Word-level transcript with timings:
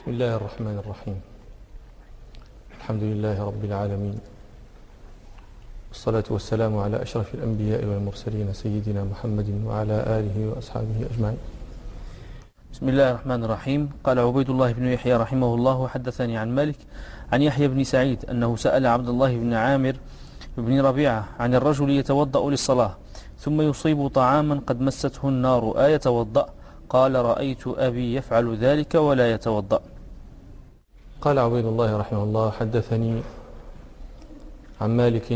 بسم 0.00 0.16
الله 0.16 0.36
الرحمن 0.36 0.76
الرحيم. 0.80 1.18
الحمد 2.80 3.02
لله 3.02 3.36
رب 3.36 3.62
العالمين. 3.64 4.16
والصلاة 5.92 6.24
والسلام 6.30 6.72
على 6.78 7.02
أشرف 7.02 7.34
الأنبياء 7.34 7.84
والمرسلين 7.84 8.48
سيدنا 8.52 9.04
محمد 9.04 9.60
وعلى 9.68 9.96
آله 10.08 10.36
وأصحابه 10.48 11.04
أجمعين. 11.04 11.40
بسم 12.72 12.88
الله 12.88 13.10
الرحمن 13.10 13.44
الرحيم. 13.44 13.82
قال 14.00 14.16
عبيد 14.18 14.48
الله 14.50 14.72
بن 14.72 14.86
يحيى 14.88 15.16
رحمه 15.20 15.54
الله 15.54 15.76
وحدثني 15.84 16.38
عن 16.38 16.48
مالك 16.48 16.80
عن 17.32 17.40
يحيى 17.42 17.68
بن 17.68 17.84
سعيد 17.84 18.24
أنه 18.24 18.56
سأل 18.56 18.86
عبد 18.86 19.08
الله 19.08 19.36
بن 19.36 19.52
عامر 19.52 19.94
بن 20.56 20.80
ربيعة 20.80 21.28
عن 21.36 21.54
الرجل 21.54 21.90
يتوضأ 21.90 22.50
للصلاة 22.50 22.96
ثم 23.36 23.60
يصيب 23.60 24.08
طعاما 24.08 24.64
قد 24.64 24.80
مسته 24.80 25.28
النار 25.28 25.76
آيتوضأ. 25.76 26.46
قال 26.90 27.14
رأيت 27.14 27.66
أبي 27.66 28.14
يفعل 28.18 28.56
ذلك 28.56 28.94
ولا 28.94 29.30
يتوضأ. 29.30 29.80
قال 31.20 31.38
عبيد 31.38 31.64
الله 31.64 31.96
رحمه 31.96 32.22
الله 32.22 32.50
حدثني 32.50 33.22
عن 34.80 34.96
مالك 34.96 35.32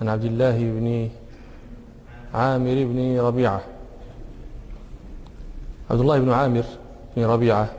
عن 0.00 0.08
عبد 0.08 0.24
الله 0.24 0.58
بن 0.58 1.08
عامر 2.34 2.74
بن 2.84 3.18
ربيعة. 3.20 3.60
عبد 5.90 6.00
الله 6.00 6.18
بن 6.18 6.30
عامر 6.30 6.64
بن 7.16 7.24
ربيعة 7.24 7.70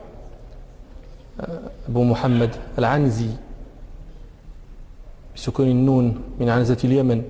أبو 1.90 2.04
محمد 2.04 2.56
العنزي 2.78 3.30
بسكون 5.36 5.68
النون 5.68 6.24
من 6.40 6.50
عنزة 6.50 6.78
اليمن. 6.84 7.24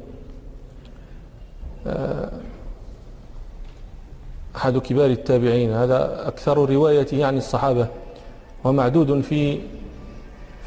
أحد 4.56 4.78
كبار 4.78 5.10
التابعين. 5.10 5.74
هذا 5.74 6.28
أكثر 6.28 6.70
روايته 6.70 7.26
عن 7.26 7.38
الصحابة. 7.38 7.88
ومعدود 8.64 9.22
في 9.22 9.62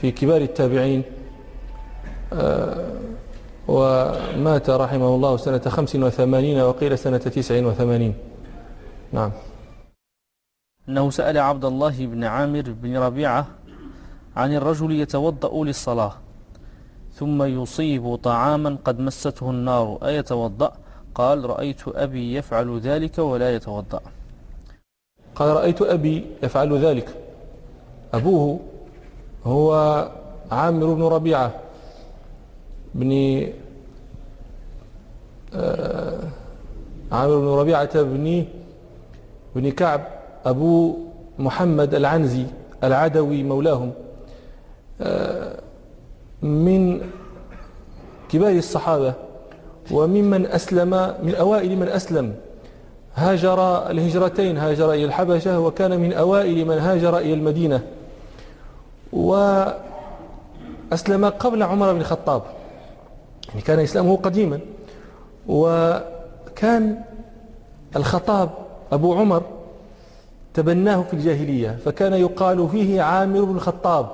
في 0.00 0.10
كبار 0.10 0.40
التابعين. 0.40 1.02
ومات 3.68 4.70
رحمه 4.70 5.14
الله 5.14 5.36
سنة 5.36 5.58
خمس 5.58 5.96
وثمانين 5.96 6.60
وقيل 6.60 6.98
سنة 6.98 7.18
تسع 7.18 7.66
وثمانين. 7.66 8.14
نعم. 9.12 9.30
أنه 10.88 11.10
سأل 11.10 11.38
عبد 11.38 11.64
الله 11.64 12.06
بن 12.06 12.24
عامر 12.24 12.62
بن 12.82 12.96
ربيعة 12.96 13.46
عن 14.36 14.54
الرجل 14.54 14.92
يتوضأ 14.92 15.64
للصلاة 15.64 16.12
ثم 17.14 17.42
يصيب 17.42 18.14
طعاما 18.16 18.78
قد 18.84 19.00
مسته 19.00 19.50
النار 19.50 19.98
أيتوضأ؟ 20.02 20.72
قال 21.14 21.44
رأيت 21.44 21.82
أبي 21.88 22.34
يفعل 22.34 22.80
ذلك 22.80 23.18
ولا 23.18 23.54
يتوضأ. 23.54 24.00
قال 25.34 25.56
رأيت 25.56 25.82
أبي 25.82 26.26
يفعل 26.42 26.78
ذلك. 26.78 27.21
أبوه 28.14 28.60
هو 29.46 30.08
عامر 30.52 30.94
بن 30.94 31.02
ربيعة 31.02 31.54
بن 32.94 33.12
آه، 35.54 36.18
عامر 37.12 37.38
بن 37.38 37.46
ربيعة 37.46 38.02
بن 38.02 38.44
بن 39.56 39.70
كعب 39.70 40.00
أبو 40.46 40.96
محمد 41.38 41.94
العنزي 41.94 42.44
العدوي 42.84 43.42
مولاهم. 43.42 43.92
آه، 45.00 45.58
من 46.42 47.00
كبار 48.28 48.52
الصحابة 48.52 49.14
وممن 49.90 50.46
أسلم 50.46 50.90
من 51.22 51.34
أوائل 51.34 51.76
من 51.76 51.88
أسلم. 51.88 52.34
هاجر 53.14 53.90
الهجرتين 53.90 54.58
هاجر 54.58 54.92
إلى 54.92 55.04
الحبشة 55.04 55.60
وكان 55.60 56.00
من 56.00 56.12
أوائل 56.12 56.64
من 56.66 56.78
هاجر 56.78 57.18
إلى 57.18 57.34
المدينة. 57.34 57.82
وأسلم 59.12 59.74
قبل 61.38 61.62
عمر 61.62 61.92
بن 61.92 62.00
الخطاب. 62.00 62.42
يعني 63.48 63.60
كان 63.60 63.78
إسلامه 63.78 64.16
قديما. 64.16 64.60
وكان 65.48 67.00
الخطاب 67.96 68.50
أبو 68.92 69.14
عمر 69.14 69.42
تبناه 70.54 71.02
في 71.02 71.14
الجاهلية 71.14 71.78
فكان 71.84 72.12
يقال 72.12 72.68
فيه 72.68 73.02
عامر 73.02 73.44
بن 73.44 73.56
الخطاب 73.56 74.06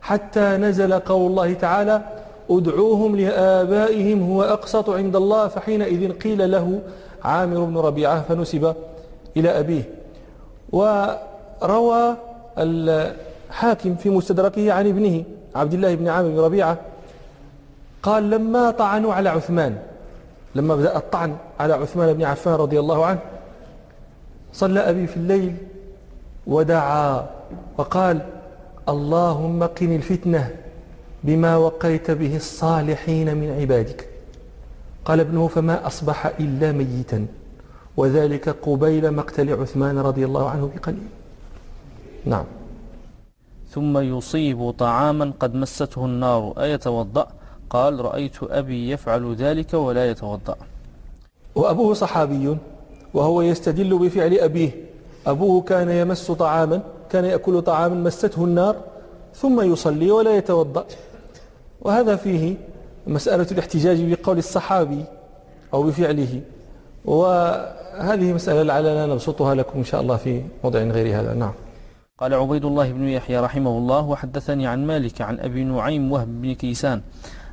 حتى 0.00 0.40
نزل 0.40 0.92
قول 0.98 1.30
الله 1.30 1.52
تعالى 1.54 2.02
ادعوهم 2.50 3.16
لآبائهم 3.16 4.30
هو 4.30 4.42
أقسط 4.42 4.90
عند 4.90 5.16
الله 5.16 5.48
فحينئذ 5.48 6.12
قيل 6.12 6.50
له 6.50 6.80
عامر 7.24 7.64
بن 7.64 7.78
ربيعة 7.78 8.22
فنسب 8.22 8.74
إلى 9.36 9.58
أبيه. 9.58 9.82
وروى 10.72 12.16
الحاكم 13.48 13.96
في 13.96 14.10
مستدركه 14.10 14.72
عن 14.72 14.86
ابنه 14.86 15.24
عبد 15.54 15.74
الله 15.74 15.94
بن 15.94 16.08
عامر 16.08 16.28
بن 16.28 16.38
ربيعة 16.38 16.78
قال 18.02 18.30
لما 18.30 18.70
طعنوا 18.70 19.14
على 19.14 19.28
عثمان 19.28 19.78
لما 20.54 20.76
بدأ 20.76 20.96
الطعن 20.96 21.36
على 21.60 21.74
عثمان 21.74 22.12
بن 22.12 22.22
عفان 22.24 22.54
رضي 22.54 22.80
الله 22.80 23.06
عنه 23.06 23.18
صلى 24.52 24.80
أبي 24.80 25.06
في 25.06 25.16
الليل 25.16 25.54
ودعا 26.46 27.26
وقال 27.78 28.20
اللهم 28.88 29.62
قن 29.62 29.96
الفتنة 29.96 30.50
بما 31.24 31.56
وقيت 31.56 32.10
به 32.10 32.36
الصالحين 32.36 33.36
من 33.36 33.60
عبادك 33.60 34.08
قال 35.04 35.20
ابنه 35.20 35.48
فما 35.48 35.86
أصبح 35.86 36.26
إلا 36.26 36.72
ميتا 36.72 37.26
وذلك 37.96 38.48
قبيل 38.48 39.10
مقتل 39.10 39.60
عثمان 39.60 39.98
رضي 39.98 40.24
الله 40.24 40.50
عنه 40.50 40.70
بقليل 40.76 41.08
نعم. 42.24 42.44
ثم 43.70 43.98
يصيب 43.98 44.70
طعاما 44.70 45.32
قد 45.40 45.54
مسته 45.54 46.04
النار. 46.04 46.54
أيتوضأ؟ 46.58 47.28
قال 47.70 48.04
رأيت 48.04 48.36
أبي 48.42 48.90
يفعل 48.90 49.34
ذلك 49.34 49.74
ولا 49.74 50.10
يتوضأ. 50.10 50.56
وأبوه 51.54 51.94
صحابي 51.94 52.56
وهو 53.14 53.42
يستدل 53.42 53.98
بفعل 53.98 54.34
أبيه. 54.34 54.70
أبوه 55.26 55.62
كان 55.62 55.90
يمس 55.90 56.30
طعاما 56.30 56.80
كان 57.10 57.24
يأكل 57.24 57.62
طعاما 57.62 57.94
مسته 57.94 58.44
النار 58.44 58.76
ثم 59.34 59.72
يصلي 59.72 60.10
ولا 60.10 60.36
يتوضأ. 60.36 60.84
وهذا 61.80 62.16
فيه 62.16 62.54
مسألة 63.06 63.46
الاحتجاج 63.52 64.12
بقول 64.12 64.38
الصحابي 64.38 65.04
أو 65.74 65.82
بفعله. 65.82 66.40
وهذه 67.04 68.32
مسألة 68.32 68.62
لعلنا 68.62 69.06
نبسطها 69.06 69.54
لكم 69.54 69.78
إن 69.78 69.84
شاء 69.84 70.00
الله 70.00 70.16
في 70.16 70.42
موضع 70.64 70.78
غير 70.78 71.20
هذا. 71.20 71.34
نعم. 71.34 71.52
قال 72.18 72.34
عبيد 72.34 72.64
الله 72.64 72.92
بن 72.92 73.08
يحيى 73.08 73.40
رحمه 73.40 73.70
الله 73.70 74.00
وحدثني 74.00 74.66
عن 74.66 74.86
مالك 74.86 75.20
عن 75.20 75.40
أبي 75.40 75.64
نعيم 75.64 76.12
وهب 76.12 76.42
بن 76.42 76.54
كيسان 76.54 77.00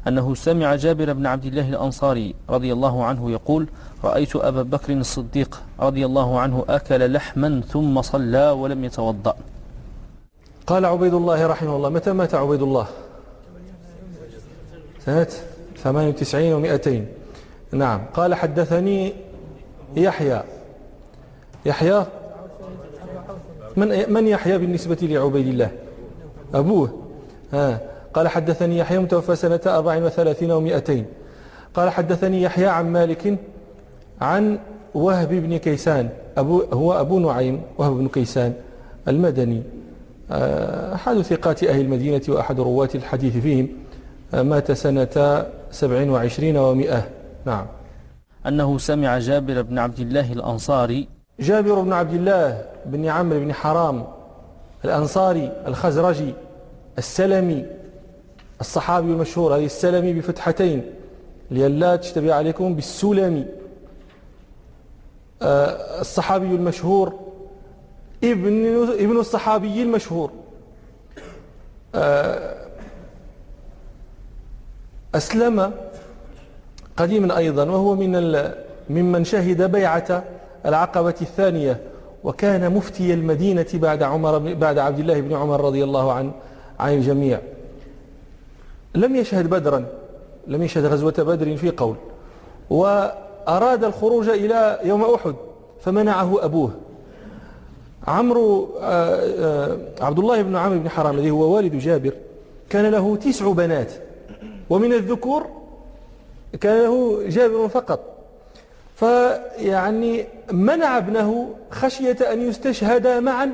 أنه 0.07 0.35
سمع 0.35 0.75
جابر 0.75 1.13
بن 1.13 1.25
عبد 1.25 1.46
الله 1.46 1.69
الأنصاري 1.69 2.35
رضي 2.50 2.74
الله 2.74 3.06
عنه 3.06 3.31
يقول 3.31 3.68
رأيت 4.03 4.35
أبا 4.35 4.63
بكر 4.63 4.94
الصديق 4.94 5.62
رضي 5.79 6.06
الله 6.06 6.40
عنه 6.40 6.66
أكل 6.69 7.13
لحما 7.13 7.62
ثم 7.68 8.01
صلى 8.01 8.50
ولم 8.50 8.84
يتوضأ. 8.84 9.35
قال 10.68 10.85
عبيد 10.85 11.13
الله 11.13 11.47
رحمه 11.47 11.75
الله 11.75 11.90
متى 11.90 12.13
مات 12.13 12.35
عبيد 12.35 12.62
الله؟ 12.62 12.88
سنة 15.06 15.28
98 15.84 16.63
و200 16.63 16.90
نعم. 17.72 18.01
قال 18.13 18.35
حدثني 18.35 19.13
يحيى. 19.95 20.44
يحيى 21.66 22.06
من 23.78 24.14
من 24.14 24.28
يحيى 24.28 24.58
بالنسبة 24.58 24.98
لعبيد 25.02 25.48
الله؟ 25.48 25.72
أبوه. 26.54 27.00
ها. 27.54 27.80
قال 28.14 28.28
حدثني 28.28 28.78
يحيى 28.78 29.00
متوفى 29.00 29.36
سنة 29.36 29.60
34 29.66 30.50
و200 30.50 30.92
قال 31.74 31.90
حدثني 31.90 32.42
يحيى 32.42 32.68
عن 32.68 32.92
مالك 32.92 33.38
عن 34.22 34.60
وهب 34.94 35.30
بن 35.30 35.58
كيسان. 35.58 36.10
أبو 36.38 36.64
هو 36.74 36.94
أبو 36.94 37.20
نعيم 37.20 37.62
وهب 37.78 37.94
بن 37.94 38.08
كيسان 38.08 38.54
المدني. 39.08 39.64
آه، 40.31 40.96
أحد 40.96 41.22
ثقات 41.22 41.64
أهل 41.64 41.81
المدينة 41.81 42.22
وأحد 42.30 42.60
رواة 42.60 42.90
الحديث 42.96 43.38
فيهم. 43.38 43.68
آه، 44.34 44.42
مات 44.42 44.72
سنة 44.72 45.46
سبع 45.72 46.12
وعشرين 46.12 46.58
ومئة 46.58 47.06
نعم. 47.46 47.66
أنه 48.48 48.78
سمع 48.78 49.19
جابر 49.19 49.62
بن 49.62 49.80
عبد 49.80 50.00
الله 50.00 50.34
الأنصاري 50.34 51.08
جابر 51.39 51.81
بن 51.81 51.94
عبد 51.94 52.13
الله 52.13 52.65
بن 52.85 53.06
عمرو 53.06 53.39
بن 53.39 53.53
حرام 53.53 54.07
الأنصاري 54.85 55.51
الخزرجي 55.68 56.33
السلمي 56.97 57.65
الصحابي 58.62 59.12
المشهور 59.12 59.56
هذه 59.56 59.65
السلمي 59.65 60.13
بفتحتين 60.13 60.83
لئلا 61.51 61.95
تشتبه 61.95 62.33
عليكم 62.33 62.75
بالسلمي. 62.75 63.45
آه، 65.41 66.01
الصحابي 66.01 66.45
المشهور 66.45 67.19
ابن 68.24 68.83
ابن 68.91 69.19
الصحابي 69.19 69.83
المشهور. 69.83 70.31
آه، 71.95 72.68
أسلم 75.15 75.74
قديما 76.97 77.38
أيضا 77.38 77.63
وهو 77.63 77.95
من 77.95 78.51
ممن 78.89 79.24
شهد 79.24 79.62
بيعة 79.71 80.24
العقبة 80.65 81.15
الثانية 81.21 81.80
وكان 82.24 82.74
مفتي 82.74 83.13
المدينة 83.13 83.65
بعد 83.74 84.04
عمر 84.04 84.54
بعد 84.54 84.77
عبد 84.77 85.00
الله 85.00 85.21
بن 85.21 85.33
عمر 85.36 85.62
رضي 85.62 85.83
الله 85.83 86.13
عن 86.13 86.31
عن 86.80 86.94
الجميع. 86.94 87.39
لم 88.95 89.15
يشهد 89.15 89.50
بدرا 89.50 89.86
لم 90.48 90.63
يشهد 90.63 90.86
غزوة 90.86 91.13
بدر 91.18 91.57
في 91.57 91.69
قول 91.69 91.95
وأراد 92.69 93.83
الخروج 93.83 94.30
إلى 94.30 94.80
يوم 94.83 95.04
أحد 95.04 95.36
فمنعه 95.81 96.45
أبوه. 96.45 96.71
عمرو 98.07 98.69
آه، 98.81 99.16
آه، 99.39 99.77
عبد 100.01 100.19
الله 100.19 100.42
بن 100.42 100.56
عمرو 100.56 100.80
بن 100.80 100.89
حرام 100.89 101.16
الذي 101.16 101.31
هو 101.31 101.56
والد 101.56 101.75
جابر 101.75 102.13
كان 102.69 102.86
له 102.86 103.16
تسع 103.16 103.51
بنات 103.51 103.92
ومن 104.69 104.94
الذكور 104.94 105.45
كان 106.62 106.83
له 106.83 107.24
جابر 107.27 107.68
فقط. 107.68 108.12
فيعني 109.04 110.26
منع 110.52 110.98
ابنه 110.98 111.56
خشية 111.72 112.18
أن 112.34 112.42
يستشهد 112.42 113.08
معا 113.08 113.50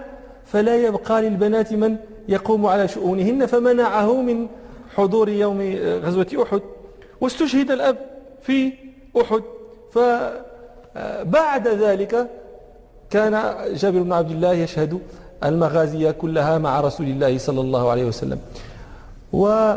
فلا 0.46 0.76
يبقى 0.76 1.22
للبنات 1.22 1.74
من 1.74 1.98
يقوم 2.28 2.66
على 2.66 2.88
شؤونهن 2.88 3.46
فمنعه 3.46 4.22
من 4.22 4.48
حضور 4.96 5.30
يوم 5.30 5.76
غزوة 6.04 6.28
أحد. 6.44 6.62
واستشهد 7.22 7.72
الأب 7.72 7.98
في 8.42 8.74
أحد. 9.22 9.42
فبعد 9.92 11.68
ذلك 11.68 12.28
كان 13.10 13.56
جابر 13.74 14.02
بن 14.02 14.14
عبد 14.14 14.32
الله 14.32 14.54
يشهد 14.54 15.00
المغازي 15.44 16.14
كلها 16.14 16.58
مع 16.58 16.82
رسول 16.82 17.08
الله 17.08 17.38
صلى 17.38 17.62
الله 17.62 17.92
عليه 17.92 18.06
وسلم. 18.06 18.40
و 19.34 19.74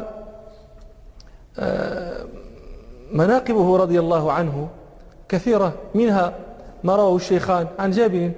آه، 1.59 2.25
مناقبه 3.13 3.77
رضي 3.77 3.99
الله 4.01 4.33
عنه 4.33 4.69
كثيرة 5.33 5.73
منها 5.95 6.35
ما 6.85 6.97
رواه 6.97 7.17
الشيخان 7.17 7.67
عن 7.79 7.91
جابر 7.91 8.31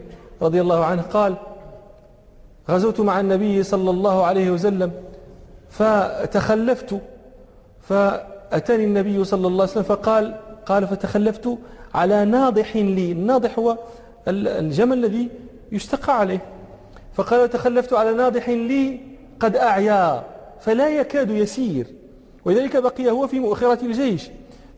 رضي 0.43 0.61
الله 0.61 0.85
عنه 0.85 1.02
قال 1.02 1.35
غزوت 2.70 3.00
مع 3.00 3.20
النبي 3.20 3.62
صلى 3.62 3.91
الله 3.91 4.25
عليه 4.25 4.50
وسلم 4.50 4.93
فتخلفت 5.70 7.00
فأتاني 7.82 8.85
النبي 8.85 9.25
صلى 9.25 9.46
الله 9.46 9.62
عليه 9.62 9.73
وسلم 9.73 9.82
فقال 9.82 10.35
قال 10.67 10.88
فتخلفت 10.88 11.58
على 11.94 12.25
ناضح 12.25 12.76
لي. 12.76 13.12
الناضح 13.12 13.58
هو 13.58 13.79
الجمل 14.29 14.99
الذي 14.99 15.29
يستقى 15.73 16.19
عليه. 16.19 16.40
فقال 17.14 17.50
تخلفت 17.50 17.93
على 17.93 18.12
ناضح 18.12 18.49
لي 18.49 19.00
قد 19.40 19.56
أعيا 19.56 20.25
فلا 20.61 20.88
يكاد 20.88 21.31
يسير. 21.31 21.87
ولذلك 22.44 22.76
بقي 22.76 23.11
هو 23.11 23.26
في 23.26 23.40
مؤخرة 23.40 23.79
الجيش. 23.82 24.31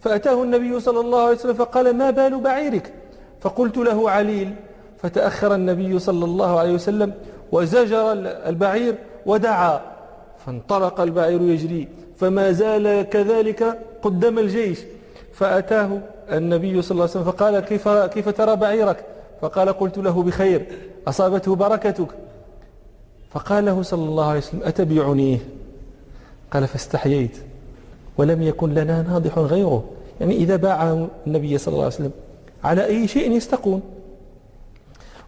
فأتاه 0.06 0.42
النبي 0.42 0.80
صلى 0.80 1.00
الله 1.00 1.20
عليه 1.20 1.36
وسلم 1.36 1.54
فقال 1.54 1.96
ما 1.96 2.10
بال 2.10 2.40
بعيرك؟ 2.40 2.92
فقلت 3.40 3.76
له 3.76 4.10
عليل. 4.10 4.54
فتأخر 5.02 5.54
النبي 5.54 5.98
صلى 5.98 6.24
الله 6.24 6.58
عليه 6.58 6.72
وسلم 6.72 7.12
وزجر 7.52 8.12
البعير 8.48 8.94
ودعا. 9.26 9.80
فانطلق 10.46 11.00
البعير 11.00 11.42
يجري. 11.42 11.88
فما 12.16 12.52
زال 12.52 13.02
كذلك 13.02 13.78
قدام 14.02 14.38
الجيش. 14.38 14.78
فأتاه 15.32 16.00
النبي 16.32 16.82
صلى 16.82 16.90
الله 16.90 17.02
عليه 17.02 17.10
وسلم 17.10 17.24
فقال 17.24 17.60
كيف, 17.60 17.88
كيف 17.88 18.28
ترى 18.28 18.56
بعيرك؟ 18.56 19.04
فقال 19.40 19.68
قلت 19.72 19.98
له 19.98 20.22
بخير. 20.22 20.66
أصابته 21.08 21.54
بركتك. 21.56 22.08
فقال 23.30 23.64
له 23.64 23.82
صلى 23.82 24.04
الله 24.04 24.26
عليه 24.26 24.38
وسلم 24.38 24.62
أتبيعنيه 24.62 25.38
قال 26.50 26.66
فاستحييت. 26.66 27.36
ولم 28.18 28.42
يكن 28.42 28.74
لنا 28.74 29.02
ناضح 29.02 29.38
غيره. 29.38 29.84
يعني 30.20 30.36
إذا 30.36 30.56
باع 30.56 31.06
النبي 31.26 31.58
صلى 31.58 31.72
الله 31.72 31.84
عليه 31.84 31.94
وسلم 31.94 32.10
على 32.64 32.86
أي 32.86 33.08
شيء 33.08 33.32
يستقون. 33.32 33.82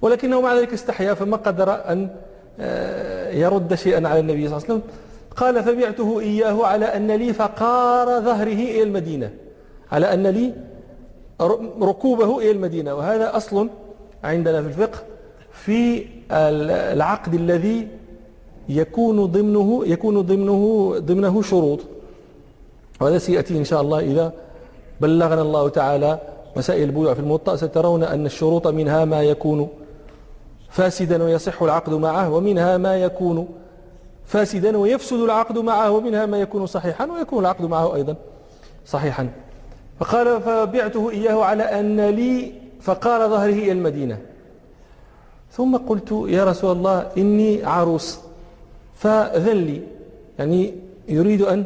ولكنه 0.02 0.40
مع 0.40 0.54
ذلك 0.54 0.72
استحيا 0.72 1.14
فما 1.14 1.36
قدر 1.36 1.74
أن 1.92 2.10
آه، 2.60 3.30
يرد 3.30 3.74
شيئا 3.74 4.08
على 4.08 4.20
النبي 4.20 4.48
صلى 4.48 4.56
الله 4.56 4.68
عليه 4.68 4.74
وسلم. 4.74 4.82
قال 5.36 5.64
فبعته 5.64 6.20
إياه 6.20 6.66
على 6.66 6.84
أن 6.84 7.10
لي 7.10 7.32
فقار 7.32 8.20
ظهره 8.20 8.52
إلى 8.52 8.82
المدينة 8.82 9.30
على 9.92 10.14
أن 10.14 10.26
لي 10.26 10.52
ركوبه 11.80 12.38
إلى 12.38 12.50
المدينة. 12.50 12.94
وهذا 12.94 13.36
أصل 13.36 13.68
عندنا 14.24 14.62
في 14.62 14.68
الفقه 14.68 14.98
في 15.52 16.06
العقد 16.92 17.34
الذي 17.34 17.88
يكون 18.68 19.26
ضمنه 19.26 19.82
يكون 19.86 20.20
ضمنه 20.20 20.94
ضمنه 20.98 21.42
شروط. 21.42 21.80
وهذا 23.00 23.18
سيأتي 23.18 23.58
إن 23.58 23.64
شاء 23.64 23.80
الله 23.80 23.98
إذا 24.00 24.32
بلغنا 25.00 25.42
الله 25.42 25.68
تعالى 25.68 26.18
مسائل 26.56 26.82
البيوع 26.82 27.14
في 27.14 27.20
الموطأ 27.20 27.56
سترون 27.56 28.02
أن 28.02 28.26
الشروط 28.26 28.66
منها 28.66 29.04
ما 29.04 29.22
يكون 29.22 29.68
فاسدا 30.70 31.22
ويصح 31.22 31.62
العقد 31.62 31.92
معه 31.94 32.30
ومنها 32.30 32.76
ما 32.76 32.96
يكون 32.96 33.48
فاسدا 34.26 34.76
ويفسد 34.76 35.20
العقد 35.20 35.58
معه 35.58 35.90
ومنها 35.90 36.26
ما 36.26 36.40
يكون 36.40 36.66
صحيحا 36.66 37.06
ويكون 37.06 37.38
العقد 37.38 37.64
معه 37.64 37.94
أيضا 37.94 38.16
صحيحا. 38.86 39.30
فقال 40.00 40.42
فبعته 40.42 41.10
إياه 41.10 41.44
على 41.44 41.62
أن 41.62 42.00
لي 42.00 42.52
فقال 42.80 43.30
ظهره 43.30 43.52
إلى 43.52 43.72
المدينة. 43.72 44.18
ثم 45.52 45.76
قلت 45.76 46.24
يا 46.28 46.44
رسول 46.44 46.76
الله 46.76 47.06
إني 47.18 47.64
عروس 47.64 48.18
فأذن 48.94 49.56
لي 49.56 49.82
يعني 50.38 50.74
يريد 51.08 51.42
أن 51.42 51.64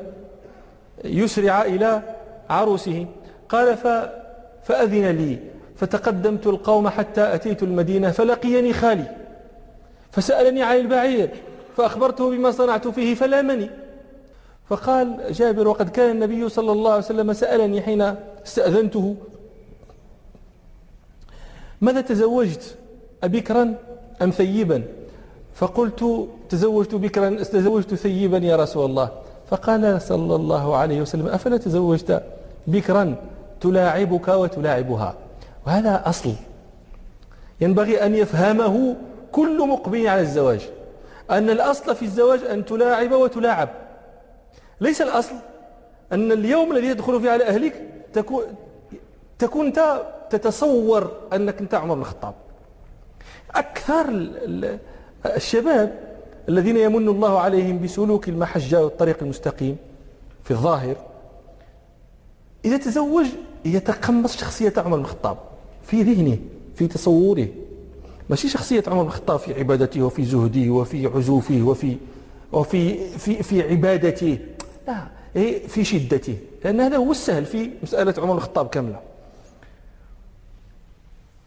يسرع 1.04 1.62
إلى 1.62 2.02
عروسه. 2.50 3.06
قال 3.52 3.76
فأذن 4.62 5.06
لي 5.10 5.38
فتقدمت 5.76 6.46
القوم 6.46 6.88
حتى 6.88 7.34
أتيت 7.34 7.62
المدينة 7.62 8.10
فلقيني 8.10 8.72
خالي 8.72 9.16
فسألني 10.10 10.62
عن 10.62 10.76
البعير 10.76 11.30
فأخبرته 11.76 12.30
بما 12.30 12.50
صنعت 12.50 12.88
فيه 12.88 13.14
فلامني. 13.14 13.70
فقال 14.68 15.20
جابر 15.30 15.68
وقد 15.68 15.88
كان 15.88 16.10
النبي 16.10 16.48
صلى 16.48 16.72
الله 16.72 16.90
عليه 16.90 17.04
وسلم 17.04 17.32
سألني 17.32 17.82
حين 17.82 18.14
استأذنته 18.46 19.16
ماذا 21.80 22.00
تزوجت 22.00 22.76
أبكرا 23.24 23.74
أم 24.22 24.30
ثيبا؟ 24.30 24.82
فقلت 25.54 26.28
تزوجت 26.48 26.94
بكرا 26.94 27.30
تزوجت 27.42 27.94
ثيبا 27.94 28.38
يا 28.38 28.56
رسول 28.56 28.84
الله. 28.84 29.08
فقال 29.50 30.02
صلى 30.02 30.34
الله 30.34 30.76
عليه 30.76 31.00
وسلم 31.00 31.26
أفلا 31.28 31.56
تزوجت 31.56 32.22
بكرا 32.66 33.14
تلاعبك 33.62 34.28
وتلاعبها. 34.28 35.14
وهذا 35.66 36.02
أصل. 36.06 36.32
ينبغي 37.60 38.06
أن 38.06 38.14
يفهمه 38.14 38.96
كل 39.32 39.68
مقبل 39.68 40.06
على 40.06 40.20
الزواج. 40.20 40.68
أن 41.30 41.50
الأصل 41.50 41.94
في 41.94 42.04
الزواج 42.04 42.40
أن 42.44 42.64
تلاعب 42.64 43.12
وتلاعب. 43.12 43.68
ليس 44.80 45.02
الأصل 45.02 45.34
أن 46.12 46.32
اليوم 46.32 46.72
الذي 46.72 46.86
يدخل 46.86 47.20
فيه 47.20 47.30
على 47.30 47.44
أهلك 47.44 47.88
تكون 48.12 48.42
تكون 49.38 49.66
أنت 49.66 50.02
تتصور 50.30 51.12
أنك 51.32 51.60
أنت 51.60 51.74
عمر 51.74 51.94
بن 51.94 52.00
الخطاب. 52.00 52.34
أكثر 53.54 54.30
الشباب 55.26 55.94
الذين 56.48 56.76
يمن 56.76 57.08
الله 57.08 57.38
عليهم 57.38 57.82
بسلوك 57.82 58.28
المحجة 58.28 58.84
والطريق 58.84 59.16
المستقيم 59.22 59.76
في 60.44 60.50
الظاهر 60.50 60.96
إذا 62.64 62.76
تزوج 62.76 63.26
يتقمص 63.64 64.36
شخصية 64.36 64.72
عمر 64.76 64.96
بن 64.96 65.02
الخطاب 65.02 65.38
في 65.86 66.02
ذهنه 66.02 66.38
في 66.74 66.86
تصوره. 66.86 67.48
ماشي 68.30 68.48
شخصية 68.48 68.82
عمر 68.86 69.02
بن 69.02 69.08
الخطاب 69.08 69.38
في 69.38 69.54
عبادته 69.54 70.02
وفي 70.02 70.24
زهده 70.24 70.70
وفي 70.70 71.06
عزوفه 71.06 71.62
وفي 71.62 71.96
وفي 72.52 73.08
في 73.18 73.42
في 73.42 73.62
عبادته. 73.62 74.38
لا 74.86 75.06
إيه، 75.36 75.66
في 75.66 75.84
شدته. 75.84 76.36
لأن 76.64 76.80
هذا 76.80 76.96
هو 76.96 77.10
السهل 77.10 77.44
في 77.44 77.70
مسألة 77.82 78.14
عمر 78.18 78.32
بن 78.32 78.36
الخطاب 78.36 78.68
كاملة. 78.68 79.00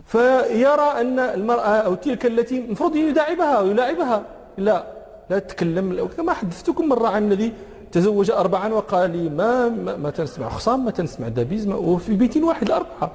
فيرى 0.07 1.01
أن 1.01 1.19
المرأة 1.19 1.77
أو 1.77 1.95
تلك 1.95 2.25
التي 2.25 2.57
المفروض 2.57 2.95
يداعبها 2.95 3.61
ويلاعبها 3.61 4.25
لا 4.57 4.95
لا 5.29 5.39
تتكلم 5.39 6.09
كما 6.17 6.33
حدثتكم 6.33 6.89
مرة 6.89 7.07
عن 7.07 7.31
الذي 7.31 7.53
تزوج 7.91 8.31
أربعا 8.31 8.73
وقال 8.73 9.17
لي 9.17 9.29
ما 9.29 9.69
ما, 9.69 9.97
ما 9.97 10.09
تنسمع 10.09 10.49
خصام 10.49 10.85
ما 10.85 10.91
تنسمع 10.91 11.27
دبيز 11.27 11.67
وفي 11.67 12.13
بيت 12.13 12.37
واحد 12.37 12.63
الأربعة. 12.63 13.11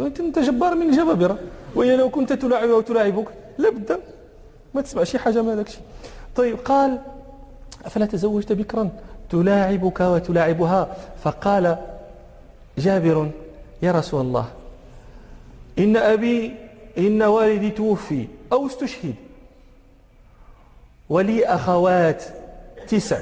أنت 0.00 0.38
جبار 0.38 0.74
من 0.74 0.88
الجبابرة 0.88 1.38
وهي 1.74 1.96
لو 1.96 2.10
كنت 2.10 2.32
تلاعبها 2.32 2.74
وتلاعبك 2.74 3.28
لابد 3.58 4.00
ما 4.74 4.82
تسمع 4.82 5.04
شي 5.04 5.18
حاجة 5.18 5.42
ما 5.42 5.52
لكش 5.52 5.78
طيب 6.36 6.56
قال 6.64 6.98
أفلا 7.84 8.06
تزوجت 8.06 8.52
بكرا؟ 8.52 8.88
تلاعبك 9.30 10.00
وتلاعبها. 10.00 10.96
فقال 11.24 11.78
جابر 12.78 13.30
يا 13.82 13.92
رسول 13.92 14.20
الله 14.20 14.46
إن 15.78 15.96
أبي 15.96 16.54
إن 16.98 17.22
والدي 17.22 17.70
توفي 17.70 18.26
أو 18.52 18.66
استشهد. 18.66 19.14
ولي 21.08 21.46
أخوات 21.46 22.24
تسع. 22.88 23.20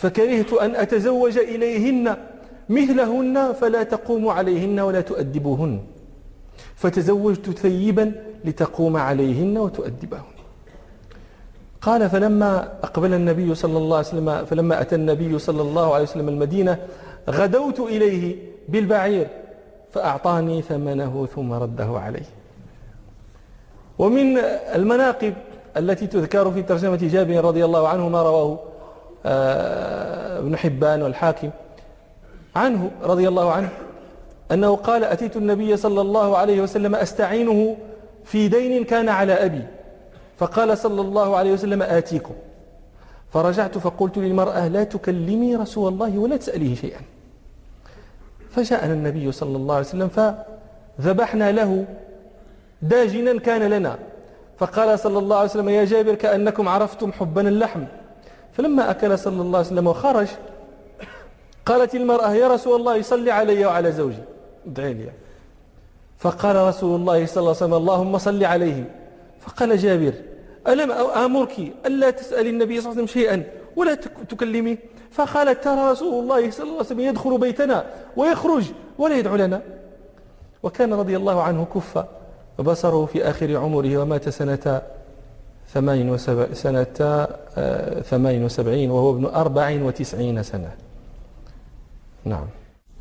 فكرهت 0.00 0.52
أن 0.52 0.70
أتزوج 0.84 1.38
إليهن 1.38 2.16
مثلهن 2.68 3.52
فلا 3.52 3.82
تقوم 3.82 4.28
عليهن 4.28 4.80
ولا 4.80 5.00
تؤدبهن 5.00 5.80
فتزوجت 6.76 7.50
ثيبا 7.50 8.12
لتقوم 8.44 8.96
عليهن 8.96 9.58
وتؤدبهن. 9.58 10.36
قال 11.80 12.10
فلما 12.10 12.52
أقبل 12.82 13.14
النبي 13.14 13.54
صلى 13.54 13.78
الله 13.78 13.96
عليه 13.96 14.08
وسلم 14.08 14.44
فلما 14.44 14.80
أتى 14.80 14.94
النبي 14.94 15.38
صلى 15.38 15.62
الله 15.62 15.94
عليه 15.94 16.04
وسلم 16.04 16.28
المدينة 16.28 16.78
غدوت 17.30 17.80
إليه 17.80 18.36
بالبعير 18.68 19.26
فأعطاني 19.92 20.62
ثمنه 20.62 21.28
ثم 21.34 21.52
رده 21.52 21.90
عليه. 21.98 22.28
ومن 23.98 24.38
المناقب 24.74 25.34
التي 25.76 26.06
تذكر 26.06 26.50
في 26.50 26.62
ترجمة 26.62 26.96
جابر 26.96 27.44
رضي 27.44 27.64
الله 27.64 27.88
عنه 27.88 28.08
ما 28.08 28.22
رواه 28.22 28.69
ابن 29.24 30.56
حبان 30.56 31.02
والحاكم 31.02 31.50
عنه 32.56 32.90
رضي 33.02 33.28
الله 33.28 33.52
عنه 33.52 33.68
أنه 34.52 34.76
قال 34.76 35.04
أتيت 35.04 35.36
النبي 35.36 35.76
صلى 35.76 36.00
الله 36.00 36.36
عليه 36.38 36.60
وسلم 36.60 36.94
أستعينه 36.94 37.76
في 38.24 38.48
دين 38.48 38.84
كان 38.84 39.08
على 39.08 39.32
أبي 39.32 39.62
فقال 40.38 40.78
صلى 40.78 41.00
الله 41.00 41.36
عليه 41.36 41.52
وسلم 41.52 41.82
آتيكم 41.82 42.34
فرجعت 43.32 43.78
فقلت 43.78 44.18
للمرأة 44.18 44.68
لا 44.68 44.84
تكلمي 44.84 45.56
رسول 45.56 45.92
الله 45.92 46.18
ولا 46.18 46.36
تسأليه 46.36 46.74
شيئا 46.74 47.00
فجاءنا 48.50 48.92
النبي 48.92 49.32
صلى 49.32 49.56
الله 49.56 49.74
عليه 49.74 49.86
وسلم 49.86 50.08
فذبحنا 50.98 51.52
له 51.52 51.84
داجنا 52.82 53.38
كان 53.40 53.62
لنا 53.62 53.98
فقال 54.58 54.98
صلى 54.98 55.18
الله 55.18 55.36
عليه 55.36 55.50
وسلم 55.50 55.68
يا 55.68 55.84
جابر 55.84 56.14
كأنكم 56.14 56.68
عرفتم 56.68 57.12
حبنا 57.12 57.48
اللحم 57.48 57.84
فلما 58.52 58.90
أكل 58.90 59.18
صلى 59.18 59.42
الله 59.42 59.58
عليه 59.58 59.68
وسلم 59.68 59.86
وخرج 59.86 60.28
قالت 61.66 61.94
المرأة 61.94 62.34
يا 62.34 62.48
رسول 62.48 62.80
الله 62.80 63.02
صل 63.02 63.28
علي 63.28 63.66
وعلى 63.66 63.92
زوجي. 63.92 64.22
ادعي 64.66 64.94
لي. 64.94 65.10
فقال 66.18 66.56
رسول 66.56 67.00
الله 67.00 67.26
صلى 67.26 67.40
الله 67.40 67.48
عليه 67.48 67.64
وسلم 67.64 67.74
اللهم 67.74 68.18
صل 68.18 68.44
عليه 68.44 68.84
فقال 69.40 69.78
جابر 69.78 70.12
ألم 70.68 70.92
آمرك 70.92 71.72
ألا 71.86 72.10
تسأل 72.10 72.46
النبي 72.46 72.80
صلى 72.80 72.92
الله 72.92 73.02
عليه 73.02 73.02
وسلم 73.02 73.06
شيئا 73.06 73.44
ولا 73.76 73.94
تكلمي؟ 74.28 74.78
فقالت 75.10 75.64
ترى 75.64 75.90
رسول 75.90 76.22
الله 76.22 76.50
صلى 76.50 76.62
الله 76.62 76.76
عليه 76.76 76.86
وسلم 76.86 77.00
يدخل 77.00 77.38
بيتنا 77.38 77.86
ويخرج 78.16 78.64
ولا 78.98 79.18
يدعو 79.18 79.36
لنا. 79.36 79.62
وكان 80.62 80.94
رضي 80.94 81.16
الله 81.16 81.42
عنه 81.42 81.66
كف 81.74 82.04
بصره 82.58 83.06
في 83.06 83.24
آخر 83.24 83.56
عمره 83.56 83.98
ومات 83.98 84.28
سنة 84.28 84.82
ثمان 85.72 86.10
وسبع 86.10 86.46
سنة 86.52 86.96
آه، 87.58 88.00
ثمان 88.00 88.44
وسبعين 88.44 88.90
وهو 88.90 89.10
ابن 89.10 89.24
أربع 89.24 89.82
وتسعين 89.82 90.42
سنة. 90.42 90.72
نعم. 92.24 92.46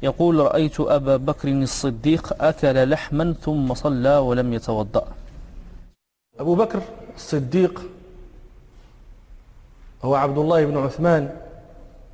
يقول 0.03 0.39
رأيت 0.39 0.79
أبا 0.79 1.17
بكر 1.17 1.47
الصديق 1.49 2.43
أكل 2.43 2.89
لحما 2.89 3.35
ثم 3.41 3.73
صلى 3.73 4.17
ولم 4.17 4.53
يتوضأ. 4.53 5.07
أبو 6.39 6.55
بكر 6.55 6.81
الصديق 7.15 7.81
هو 10.03 10.15
عبد 10.15 10.37
الله 10.37 10.65
بن 10.65 10.77
عثمان 10.77 11.29